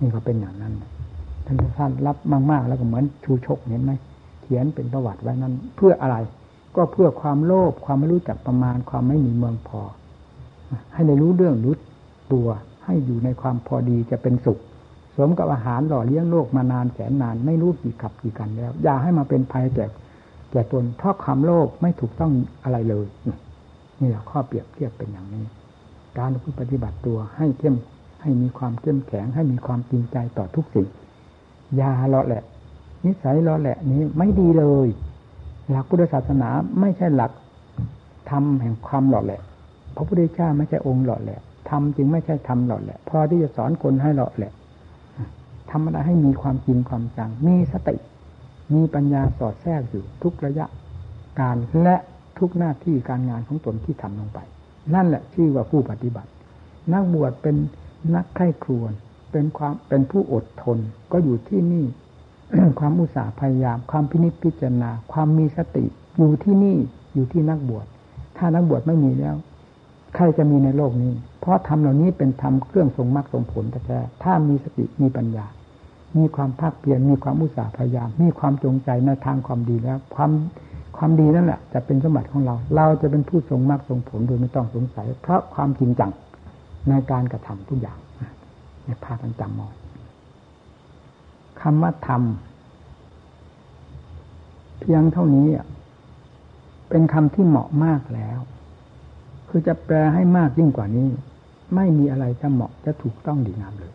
[0.00, 0.72] นี่ก็เป็นอย่างนั้น
[1.48, 2.16] ท่านท่านรับ
[2.50, 3.92] มาก ๆ แล้วก็เหมือนชูชกเห็นไหม
[4.42, 6.16] เขียนเป็นประวัติไว้นั้น เพื่ออะไร
[6.76, 9.80] ก็เพื่อความโลภความไม่รู้จักประมาณ ความไม่มีเมืองพอ
[10.92, 11.74] ให้ในรู้เรื่องรู้
[12.32, 12.48] ตัว
[12.84, 14.58] ให้อยู่ในความพอดีจะเป็นสุข
[15.16, 19.86] สมกับอาหารหล่อเลี้ยงโลกมานานแสนนาน ไม่รู้กี่ขับกี่กันแล้ว อย่าให้มาเป็นภัยแก่
[20.50, 22.32] แก่ตนเพราะความโลภไม่ถูกต้อง
[22.64, 23.06] อะไรเลย
[24.00, 25.44] นี่แหละข้อเปรียบเทียบเป็นอย่างนี้
[26.18, 26.30] การ
[26.60, 27.76] ปฏิบัติตัวให้เข้ม
[28.22, 30.86] ให้มีความเข้มแข็งให้มีความจริงใจต่อทุกสิ่ง
[31.80, 32.42] ยาเลาะแหละ
[33.04, 34.88] นิสัยเลาะแหละนี้ไม่ดีเลย
[35.70, 36.48] หลักพุทธศาสนา
[36.80, 37.32] ไม่ใช่หลัก
[38.30, 39.40] ธรรมแห่งความหล่อแหละ
[39.94, 41.40] พระพุทธเจ้าไม่ใช่องค์หล่อแหละ
[41.70, 44.52] ธรรมจึงไม่ใช่ธรรมหล่อแหละพอที่จะสอนคนให้หล่อแหละ
[45.70, 47.96] ทำอะไรให้มีความจริงความจัง มีสติ
[48.74, 50.66] มีปัญญาสอดแทรกอยู่ทุกระยะ
[51.40, 51.96] การและ
[52.38, 54.38] ทุกหน้าที่การงานของตนที่ทำลงไป
[54.94, 56.30] นั่นแหละชื่อว่าผู้ปฏิบัติ
[56.92, 57.56] นักบวชเป็น
[58.14, 58.92] นักไข้ครวน
[59.32, 60.78] เป็นความเป็นผู้อดทน
[61.12, 61.84] ก็อยู่ที่นี่
[62.78, 65.84] ความอุตสาห์พยายาม ความพินิจพิจารณา ความมีสติ
[66.18, 66.76] อยู่ที่นี่
[67.14, 67.86] อยู่ที่นักบวช
[68.36, 69.36] ถ้านักบวชไม่มีแล้ว
[70.14, 75.46] ใครจะมีในโลกนี้ เพราะธรรมเหล่านี้เป็นธรรมเครื่องทรงมรรคทรงผลแต่แท้ถ้ามีสติมีปัญญา
[76.16, 80.30] มีความภาคเพียรมีความอุตสาห์พยายาม มีความจงใจในทางความดีแล้ว ความ
[80.96, 86.10] ความดีนั่นแหละจะเป็นสมบัติของเรา เราจะเป็นผู้ทรงมากทรงผลโดยไม่ต้องสงสัย เพราะความจริงจัง
[86.88, 87.98] ในการกระทำทุกอย่าง
[88.88, 89.72] ในภากันจำมอง
[91.60, 92.22] คำว่าธรรม
[94.80, 95.46] เพียงเท่านี้
[96.88, 98.38] เป็นคำที่เหมาะมากแล้ว
[99.48, 101.08] คือจะแปลให้มากยิ่งกว่านี้
[101.74, 103.92] ไม่มีอะไรจะเหมาะจะถูกต้องดีงามเลย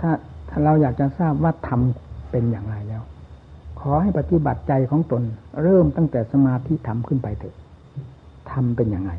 [0.00, 0.10] ถ้า
[0.48, 1.80] ถ้าเราอยากจะทราบว่าธรรม
[2.30, 3.02] เป็นอย่างไรแล้ว
[3.80, 5.22] ขอให้ปฏิบัติใจของตน
[5.62, 7.56] เริ่มตั้งแต่สมาธิธรรมขึ้นไปเถอะ
[8.50, 9.12] ธรรมเป็นอย่างไร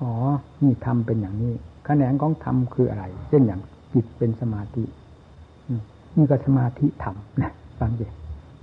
[0.00, 0.12] อ๋อ
[0.62, 1.54] นี่ธรรมเป็นอย่างนี้
[1.84, 3.60] แขนงของธรรมคืออะไร เช่นอย่าง
[3.94, 4.84] จิตเป็นสมาธิ
[6.16, 8.06] นี่ก็สมาธิธรรมนะฟังดิ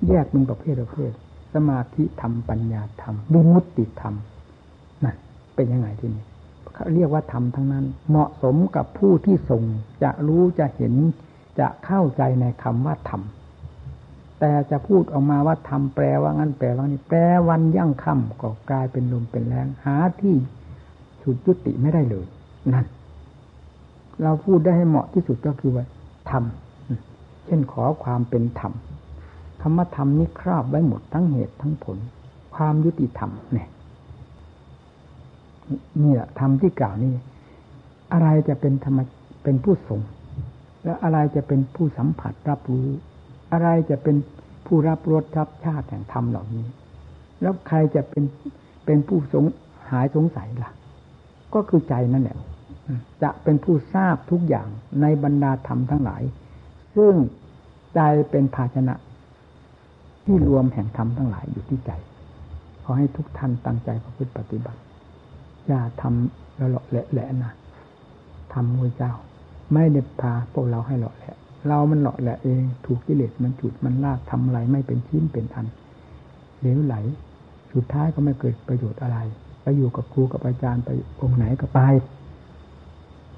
[0.07, 1.11] แยกเป็นประเภทประเภท
[1.53, 4.15] สมาธิธรรมปัญญาธรรมวิมุตติธรรม
[5.03, 5.15] นั่น
[5.55, 6.26] เป็นยังไงที่นี่
[6.74, 9.63] เขาเรียกว่าธรรมทั้งนั้น เหมาะสมกับผู้ที่ส่ง
[10.03, 10.93] จะรู้จะเห็น
[11.59, 13.22] จะเข้าใจในคำว่าธรรม
[14.39, 20.36] แต่จะพูดออกมาว่าธรรมแปลว่างั้นแปลว่านี่แปลวันยั่งค่ำก็กลายเป็นลมเป็นแรงหาที่
[21.22, 22.26] สุดยุติไม่ได้เลย
[22.74, 22.86] นั่น
[24.24, 25.86] เราพูดได้ให้เหมาะที่สุดก็คือว่า
[26.32, 26.43] ธรรม
[27.45, 28.74] เช่นขอความเป็นธรรม
[29.61, 31.97] คำว่าธรรมนี้ครอบไว้หมดทั้งเหตุทั้งผล
[32.55, 33.70] ความยุติธรรมเนี่ย
[36.01, 37.13] นี่แหละธรรมที่กล่าวนี้
[38.13, 38.99] อะไรจะเป็นธรรม
[39.43, 40.01] เป็นผู้ทรง
[40.84, 42.88] แล้วอะไรจะเป็นผู้สัมผัสรับรู้
[43.51, 44.15] อะไรจะเป็น
[44.65, 46.65] ผู้รับรสรับชาติแห่งธรรมเหล่านี้
[47.41, 48.24] แล้วใครจะเป็น
[48.86, 49.45] เป็นผู้สง
[49.91, 50.72] หายสงสัยล่ะ
[51.53, 52.38] ก็คือใจนั่นแหละ
[53.23, 54.67] จะเป็นผู้ทราบทุกอย่าง
[55.01, 56.21] ในบรรดาธรรมทั้งหลาย
[56.95, 57.13] ซึ่ง
[57.95, 58.95] ใจเป็นภาชนะ
[60.25, 61.91] ที่รวมแห่งธรรมทั้งหลายอยู่ที่ใจ
[62.83, 64.79] ขอให้ทุกท่านตั้งใจประพฤติปฏิบัติ
[65.67, 67.51] อย่าทำละเลาะแหละนะ
[68.53, 69.13] ทำมือเจ้า
[69.73, 71.35] ไม่ได้พาพวกเราให้หล่อแหละ
[71.67, 75.67] เรามันหล่อแหละเอง ถูกกิเลสมันจุดมันลากทำอะไรไม่เป็นชิ้นเป็นอัน
[76.59, 76.95] เหลวไหล
[77.73, 79.17] สุดท้ายก็ไม่เกิดประโยชน์อะไร
[79.61, 80.89] ไปอยู่กับครูกับอาจารย์ไป
[81.21, 81.79] องค์ไหนก็ไป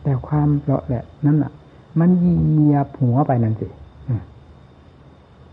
[0.03, 1.51] แต่ความหล่อแหละนั่นอะ
[1.99, 3.67] มันเหยียบหัวไปนั่นสิ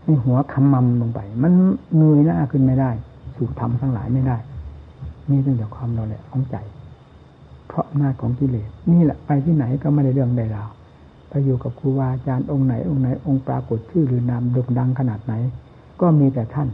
[0.03, 1.51] ให้หัวคำมัมลงไป มัน
[1.97, 2.91] เงยหน้าขึ้นไม่ได้
[3.35, 4.37] สู่ธรรมทั้งหลายไม่ได้
[5.29, 6.55] นี่เรื่องจากความเราแหละของใจ
[7.67, 10.69] เพราะหน้าของกิเลส นี่แหละไปที่ไหนก็ไม่ได้เรื่องใดราว
[11.29, 15.33] ไปอยู่กับครูบาอาจารย์องค์ไหน องค์ไหน องค์ปรากฏชื่อหรือนามด่งดังขนาดไหน
[16.01, 16.67] ก็มีแต่ท่าน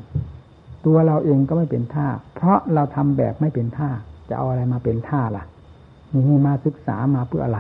[0.85, 3.89] ตัวเราเองก็ไม่เป็นท่า เพราะเราทำแบบไม่เป็นท่า
[4.29, 5.43] จะเอาอะไรมาเป็นท่าล่ะ
[6.27, 7.59] นี่มาศึกษามาเพื่ออะไร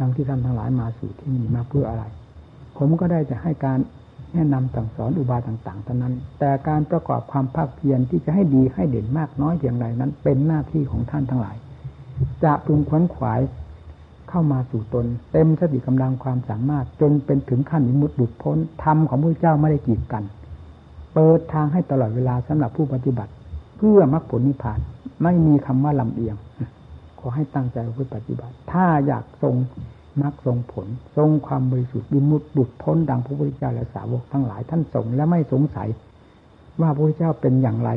[0.00, 2.04] ดังที่ท่านทั้งหลายมาสู่ที่นี่มาเพื่ออะไร
[2.78, 3.78] ผมก็ได้จะให้การ
[4.34, 11.56] แนะนำสั่งสอนอุบายต่างๆเท่านั้น แต่การประกอบความภาคเพียรที่จะให้ดีให้เด่นมากน้อยเพียงไรนั้น เป็นหน้าที่ของท่านทั้งหลาย
[12.44, 13.40] จะปรุงขวนขวาย
[14.28, 20.24] เข้ามาสู่ตน เต็มสติกำลังความสามารถ จนเป็นถึงขั้นนิมุตบุดพ้นธรรมของพระเจ้าไม่ได้กีดกัน
[21.14, 23.32] เปิดทางให้ตลอดเวลาสำหรับผู้ปฏิบัติ
[23.76, 24.78] เพื่อมรรคผลนิพพาน
[25.22, 26.36] ไม่มีคำว่าลำเอียง
[27.24, 29.54] อให้ตั้งใจเพื่อปฏิบัติ ถ้าอยากทรง
[30.22, 35.88] นักทรงผล ทรงความบริสุทธิ์บิมุตบุตรพ้นดังพระพุทธเจ้าและสาวกทั้งหลายท่านทรงและไม่สงสัย
[36.80, 37.90] ว่าพระพุทธเจ้าเป็นอย่างไร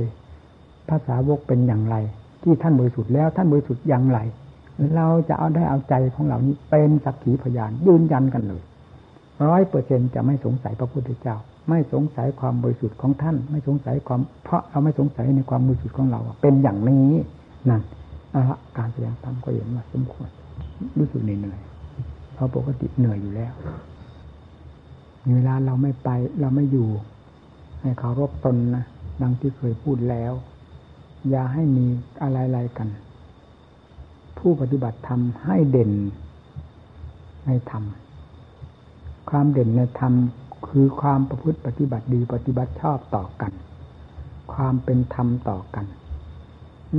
[0.89, 1.95] ภาษาวกเป็นอย่างไร
[2.43, 4.19] ที่ท่านบริสุทธิ์แล้วท่านบริสุทธิ์อย่างไร
[4.95, 8.61] เราจะเอาได้เอาใจของเรานี้เป็นสักขีพยานยืนยันกันเลย
[9.47, 11.36] ร้อยเปอร์เซ็นจะไม่สงสัยพระพุทธเจ้า
[11.69, 17.07] ไม่สงสัยความบริสุทธิ์ของท่าน ไม่สงสัยความเพราะเราไม่สงสัยในความบริสุทธิ์ของเราเป็นอย่างนี้
[17.69, 17.82] นั่น
[18.77, 20.29] การแสดงธรรมก็เห็นว่าสมควร
[20.97, 21.59] รู้สึกเหนื่อย
[22.33, 23.53] เพราะปกติเหนื่อยอยู่แล้ว
[25.35, 26.09] เวลาเราไม่ไป
[26.39, 26.89] เราไม่อยู่
[27.81, 28.85] ให้เคารพตนนะ
[29.21, 30.33] ดังที่เคยพูดแล้ว
[31.29, 31.85] อย่าให้มี
[32.21, 32.88] อะไรๆกัน
[34.38, 35.91] ผู้ปฏิบัติธรรมให้เด่น
[37.45, 37.83] ในธรรม
[39.29, 40.13] ความเด่นในธรรม
[40.67, 43.51] คือความประพฤติปฏิบัติดีปฏิบัติชอบต่อกัน
[44.53, 45.85] ความเป็นธรรมต่อกัน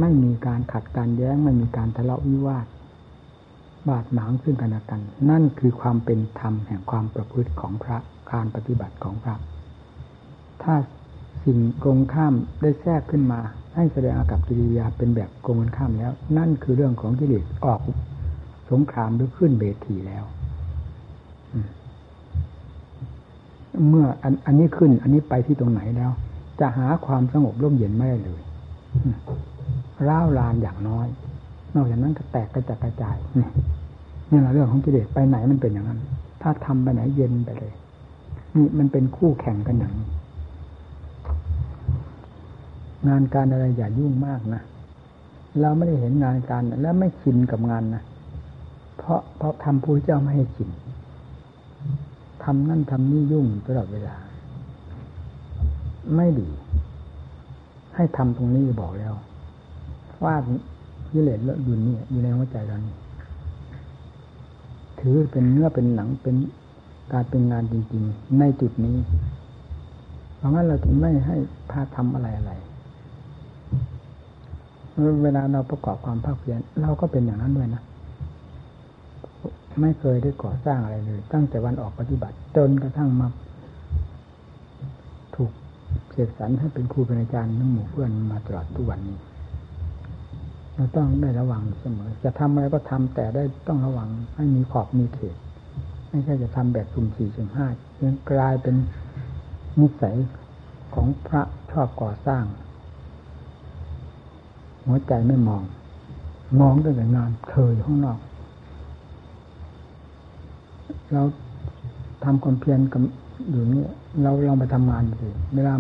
[0.00, 2.66] ไม่มีการขัดการแย้งไม่มีการทะเลาะวิวาท
[3.88, 7.96] บาดหมางซึ่งกันและกัน นั่นคือความเป็นธรรมแห่งความประพฤติของพระ
[8.32, 9.34] การปฏิบัติของพระ
[10.62, 10.74] ถ้า
[11.44, 13.40] สิ่งตรงข้ามได้แทรกขึ้นมา
[13.74, 17.80] ให้แสดงอากับกิริยาเป็นแบบตรงกันข้ามแล้ว นั่นคือเรื่องของกิเลสออก
[18.70, 20.24] สงครามหรือขึ้นเบทีแล้ว
[23.88, 26.10] เมื่ออันอันนี้ขึ้น อันนี้ไปที่ตรงไหนแล้ว
[26.60, 28.40] จะหาความสงบร่มเย็นไม่ได้เลย
[30.08, 31.08] ร้าวรานอย่างน้อย
[31.74, 33.48] นอกจากนั้นก็แตกกระจายกระจายนี่
[34.30, 36.00] นี่แหละเรื่องของกิเลสไปไหนมันเป็นอย่างนั้น
[36.42, 37.72] ถ้าทำไปไหนเย็นไปเลย
[38.56, 40.08] นี่มันเป็นคู่แข่งกันอย่างนี้
[43.08, 44.62] งานการอะไรอย่ายุ่งมากนะ
[45.60, 48.02] เราไม่ได้เห็นงานการและไม่ชินกับงานนะ
[48.98, 50.70] เพราะเพราะทำผู้เจ้าไม่ให้ชิน
[52.44, 54.16] ทำนั่นทำนี่ยุ่งตลอดเวลา
[56.16, 56.48] ไม่ดี
[57.94, 59.14] ให้ทำตรงนี้บอกแล้ว
[60.20, 60.42] ฟาด
[61.12, 62.96] ยิเลศเลอะยุนนี่อยู่ในหัวใจเรานี่
[65.00, 66.36] ถือเป็นเนื้อเป็นหนังเป็น
[67.12, 68.96] การเป็นงานจริงๆ ในจุดนี้
[70.36, 71.36] เพราะงั้นเราถึงไม่ให้
[71.70, 72.52] พาทำอะไรอะไร
[75.22, 77.82] เวลาเราประกอบความภาคเพียรเราก็เป็นอย่างนั้นด้วยนะ
[79.80, 83.28] ไม่เคยได้ก่อสร้างอะไรเลย ตั้งแต่วันออกปฏิบัติ จนกระทั่งมา
[85.34, 85.50] ถูก
[86.12, 89.18] เสกสรรให้เป็นครูเป็นอาจารย์นั่งหมู่เพื่อนมาตลอดทุกวันนี้
[90.78, 95.36] เราต้องได้ระวังเสมอ จะทำอะไรก็ทำแต่ได้ต้องระวังให้มีขอบมีเขต
[96.10, 97.66] ไม่ใช่จะทำแบบสุ่มสี่สุ่มห้า
[98.02, 98.74] ยังกลายเป็น
[99.80, 100.16] นิสัย
[100.94, 102.44] ของพระชอบก่อสร้าง
[104.86, 105.62] หัวใจไม่มอง
[106.60, 108.18] มองตั้งแต่งานเคยข้างนอก
[111.12, 111.22] เรา
[112.24, 113.02] ทำความเพียรกับ
[113.50, 113.84] อยู่นี่
[114.22, 115.74] เราเราไปทำงานสิเวลา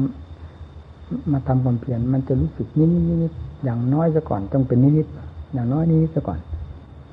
[1.32, 3.32] มาทำความเพียรมันจะรู้สึกนิดนิดนิด
[3.64, 5.06] อย่างน้อยซะก่อนต้องเป็นนิดนิด
[5.54, 6.38] อย่างน้อยนิดซะก่อน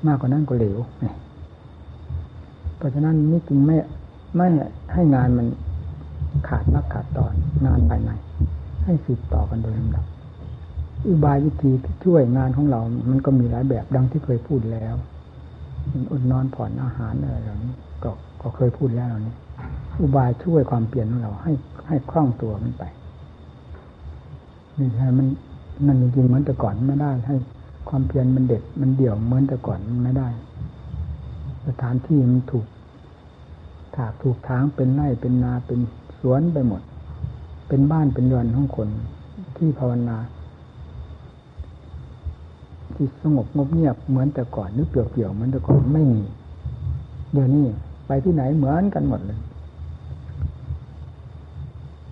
[0.06, 0.78] มากกว่านั้นก็เหลว
[2.76, 3.76] เพราะฉะนั้นนี่จึงไม่
[4.36, 4.46] ไม่
[4.94, 5.46] ให้งานมัน
[6.48, 7.32] ขาดนักขาดตอน
[7.66, 8.10] งานภายใน
[8.84, 10.04] ให้สืบต่อกันโดยลำดับ
[11.06, 12.80] อุบายวิธีที่ช่วยงานของเรา
[13.10, 14.94] มันก็มีหลายแบบดังที่เคยพูดแล้ว
[16.12, 17.72] อดนอนผ่อนอาหารอะไรเหล่านี้
[18.02, 18.10] ก็
[18.42, 19.34] ก็เคยพูดแล้วนี่
[20.00, 21.52] อุบายช่วยความเปลี่ยนของเราให้
[21.88, 22.84] ให้คล่องตัวมันไป
[24.78, 25.26] นี่ใช่มัน
[25.84, 27.36] นั่นจริงๆเหมือนแต่ก่อนไม่ได้ ให้
[27.88, 30.28] ความเพียรมันเด็ดมันเดี่ยวเหมือนแต่ก่อนมันไม่ได้
[31.66, 32.66] สถานที่มันถูก
[33.96, 35.80] ถากถูกทางเป็นไร่เป็นนาเป็น
[36.20, 36.82] สวนไปหมด
[37.68, 38.88] เป็นบ้านเป็นเรือนของคน
[39.56, 40.18] ที่ภาวนา
[42.94, 46.22] ที่สงบงบเงียบเหมือนแต่ก่อนนึกเปลี่ยวๆเหมือนแต่ก่อนไม่มี
[47.32, 47.66] เดี๋ยวนี้
[48.06, 49.38] ไปที่ไหนเหมือนกันหมดเลย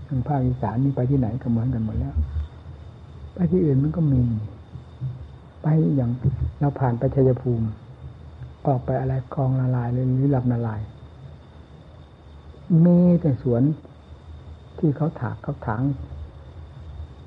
[0.07, 2.15] ทางภาคอีสานนี่ไปที่ไหนก็เหมือนกันหมดแล้ว
[3.35, 4.23] ไปที่อื่นมันก็มี
[5.63, 5.67] ไป
[5.97, 6.11] อย่าง
[6.61, 7.67] เราผ่านไปชัยภูมิ
[8.67, 10.81] ออกไปอะไรคลองละลายเลยหรือลำละลาย
[12.85, 13.63] มีแต่สวน
[14.79, 15.83] ที่เขาถากเขาถาง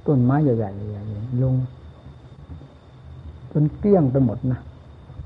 [0.07, 1.55] ต้นไม้ใหญ่ๆลง
[3.51, 4.59] จนเกลี้ยงไปหมดนะ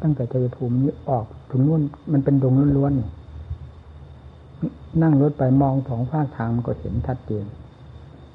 [0.01, 7.45] ตั้งแต่ชัยภูมินี้ออกถึงนู่นมันเป็นดงล้วนๆนั่งรถไปมองสองภาคทางมันก็เห็นชัดเจน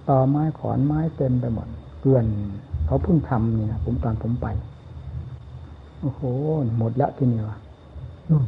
[0.09, 1.68] ต่อไม้ขอนไม้เต็มไปหมด
[2.07, 2.26] เกลื่อน
[2.86, 4.46] เขาเพิ่งทำนี่นะผมตอนผมไป
[6.00, 6.20] โอ้โห
[6.78, 7.59] หมดละที่นี่วะ
[8.30, 8.40] นู่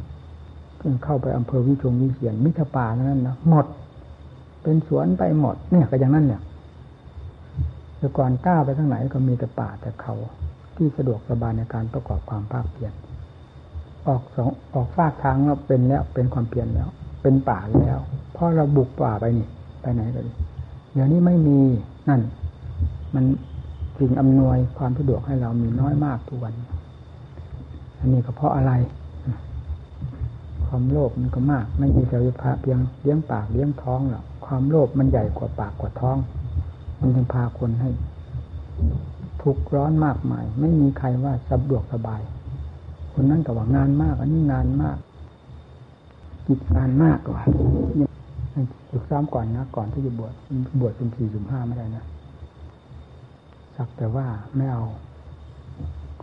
[0.93, 3.65] นเข้าไปอำเภอวิชงวิเชียนมิถป่านั่นนะหมด
[4.63, 6.41] เป็นสวนไปหมด เนี่ยก็อย่างนั้นเนี่ย
[7.97, 10.15] แต่ก่อนก้าวไปทางไหนก็มีแต่ป่าแต่เขา
[10.75, 12.93] ที่สะดวกสบายในการประกอบความภาคเพียร
[14.07, 16.87] ออกสองออกฟากทางเราเป็นแล้วเป็นความเพียรแล้ว
[17.21, 17.99] เป็นป่าแล้ว
[18.33, 19.47] เพราะเราบุกป่าไปนี่
[19.81, 20.31] ไปไหนก็ดี
[20.93, 21.59] เดี๋ยวนี้ไม่มี
[22.09, 22.21] นั่น
[23.15, 23.25] มัน
[23.99, 26.53] สิ่งอำนวยความสะดวกให้เรามีน้อยมากทุกวัน
[27.99, 28.71] อันนี้ก็เพราะอะไร
[30.65, 36.17] ความโลภมันก็มาก ไม่มีแต่พาเพียงเลี้ยงปากเลี้ยงท้องหรอกความโลภมันใหญ่กว่าปากกว่าท้อง
[36.99, 37.89] มันจึงพาคนให้
[39.41, 42.21] ทุกข์ร้อนมากมาย ไม่มีใครว่าสะดวกสบาย
[43.13, 44.97] คนนั้นก็ว่างานมาก อันนี้งานมาก
[46.47, 47.39] กิจการมากกว่า
[48.89, 50.33] ฝึกซ้อมก่อนนะ ก่อนที่จะบวช
[50.79, 52.05] บวชเป็นสี่สิบห้าไม่ได้นะ
[53.81, 54.83] สักแต่ว่าไม่เอา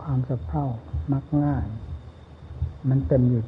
[0.01, 0.65] ความสะเพร่า
[1.13, 1.65] มักง่าย
[2.89, 3.41] มันเต็มอยู่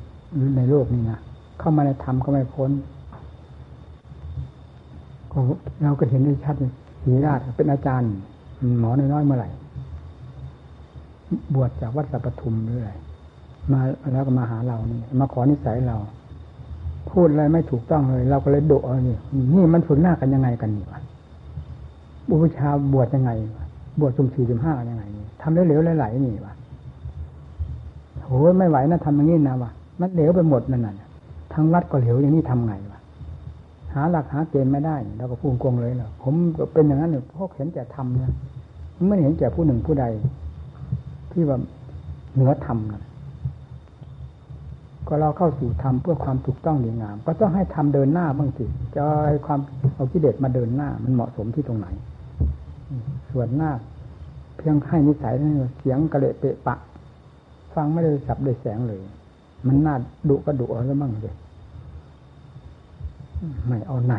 [0.58, 1.20] ในโลกนี้นะ
[1.60, 2.72] เข้ามาในธรรมก็ไม่พ้น
[5.32, 5.38] ก็
[5.84, 8.12] เราก็เห็นได้ชัดเลยศีราชเป็นอาจารย์
[8.80, 9.50] หมอน้อยๆเมื่อไหร่
[11.54, 12.92] บวชจากวัดสัปทุมหรืออะไร
[13.72, 13.80] มา
[14.14, 15.98] แล้วก็มาหาเรานี่ มาขอนิสัยเรา
[17.12, 19.18] พูดอะไรไม่ถูกต้องเลย เราก็เลยโดเอานี่
[19.56, 21.00] นี่มันฝึกหน้ากันยังไงกันนี่วะ
[22.28, 23.69] บุพชาบวชยังไงวะ
[24.02, 26.54] บวชจุมสี่จุมห้ายังไงนี่ทำเหลวๆไหลๆนี่วะ
[28.26, 28.30] โห
[28.60, 31.08] ไม่ไหวนะทำอย่างนี้นะวะมันเหลวไปหมดนั่นน่ะ
[31.54, 33.00] ทางวัดก็เหลวอย่างนี้ทำไงวะ
[33.94, 36.34] หาหลักหาเกณฑ์ไม่ได้เราก็พูดกงเลยเนาะผม
[36.74, 38.34] เป็นอย่างนั้นเนี่ยพวกเห็นแก่ทำนะ
[39.10, 40.06] ไม่เห็นแก่ผู้หนึ่งผู้ใด
[41.32, 41.58] ที่ว่า
[42.36, 43.04] เหนือธรรมนะ
[45.08, 49.60] ก็เราเข้าสู่ธรรมเพื่อความถูกต้องดีงาม ก็ต้องให้ทำเดินหน้าบ้างสิจะให้ความ
[49.96, 51.88] เอากิเลสมาเดินหน้า มันเหมาะสมที่ตรงไหน
[53.32, 53.72] ส่วนหน้า
[54.58, 56.76] เพียงให้นิสัยนั่นเสียงกระเละเปะปะ
[57.74, 59.00] ฟังไม่ได้สับได้แสงเลย
[59.68, 59.96] มันน่า
[60.30, 61.36] ดุก็ดุเอาแล้วมั่งเลย
[63.68, 64.16] ไม่เอาไหน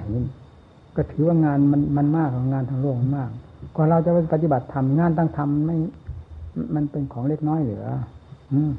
[0.96, 3.30] ก็ถือว่างานมันมันมากของงานทางโลกมันมาก
[3.76, 5.76] ก่อนเราจะไปปฏิบัติธรรมงานตั้งธรรมไม่
[6.74, 7.86] มันเป็นของเล็กน้อยเหลือ
[8.52, 8.72] อืม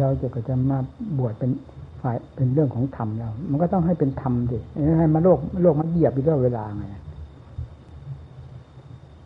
[0.00, 0.78] เราจะก็จะมา
[1.18, 1.50] บวชเป็น
[2.02, 4.58] ฝ่ายเป็นเรื่องของธรรมเรามันก็ต้องให้เป็นธรรมดิ
[4.98, 6.84] ให้มาโลกโลกมันเหยียบอยู่ตลอดเวลาไง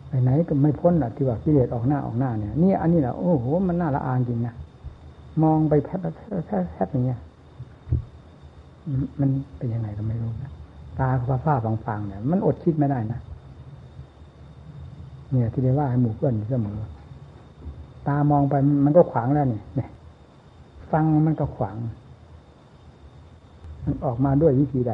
[0.07, 4.53] ไปไหนก็ไม่พ้นอะที่ว่ากิเลสออกหน้าออกหน้าเนี่ยนี่อันนี้แหละโอ้โหมันน่าละอายจริงนะ
[5.43, 5.99] มองไปแทบ
[6.47, 7.19] แทบแทบอย่างเงี้ย
[9.19, 10.51] มันเป็นยังไงก็ไม่รู้นะ
[10.99, 13.19] ตาฟ้าฟ้าฟังฟังเนี่ยมันอดคิดไม่ได้นะ
[15.31, 16.77] เนี่ย ที่ได้ว่าให้หมู่เพื่อนเสมอ
[18.07, 18.53] ตามองไป
[18.85, 19.89] มันก็ขวางแล้วนี่เนี่ย
[20.91, 21.75] ฟังมันก็ขวาง
[23.87, 24.93] มันออกมาด้วยวิธีใด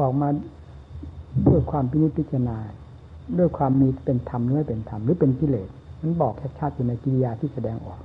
[0.00, 0.28] ออกมา
[1.48, 2.58] ด้วยความพิจิจารณา
[3.38, 5.68] ด้วยความมีเป็นธรรมหรือไม่เป็นธรรมหรือเป็นกิเลส
[6.00, 7.98] มันบอกชัดๆอยู่ในกิริยาที่แสดงออก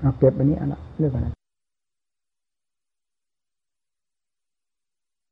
[0.00, 1.33] เอาเก็บอันนี้อันละเรื่องอันนั้น